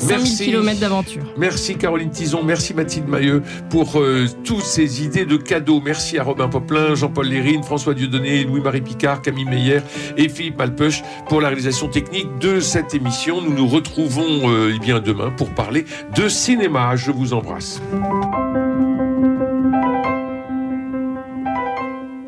5000 0.00 0.18
Merci. 0.18 0.44
km 0.44 0.80
d'aventure. 0.80 1.22
Merci 1.36 1.76
Caroline 1.76 2.10
Tison, 2.10 2.42
merci 2.42 2.74
Mathilde 2.74 3.08
Mailleux 3.08 3.42
pour 3.68 4.00
euh, 4.00 4.26
toutes 4.44 4.62
ces 4.62 5.04
idées 5.04 5.24
de 5.24 5.36
cadeaux. 5.36 5.80
Merci 5.84 6.18
à 6.18 6.22
Robin 6.22 6.48
Poplin, 6.48 6.94
Jean-Paul 6.94 7.26
Lérine, 7.26 7.62
François 7.62 7.94
Dieudonné, 7.94 8.44
Louis-Marie 8.44 8.80
Picard, 8.80 9.22
Camille 9.22 9.44
Meyer 9.44 9.80
et 10.16 10.28
Philippe 10.28 10.58
Malpeuch 10.58 11.02
pour 11.28 11.40
la 11.40 11.48
réalisation 11.48 11.88
technique 11.88 12.38
de 12.40 12.60
cette 12.60 12.94
émission. 12.94 13.40
Nous 13.40 13.54
nous 13.54 13.68
retrouvons 13.68 14.50
euh, 14.50 14.72
eh 14.74 14.78
bien 14.78 15.00
demain 15.00 15.30
pour 15.30 15.50
parler 15.50 15.84
de 16.16 16.28
cinéma. 16.28 16.96
Je 16.96 17.10
vous 17.10 17.32
embrasse. 17.32 17.80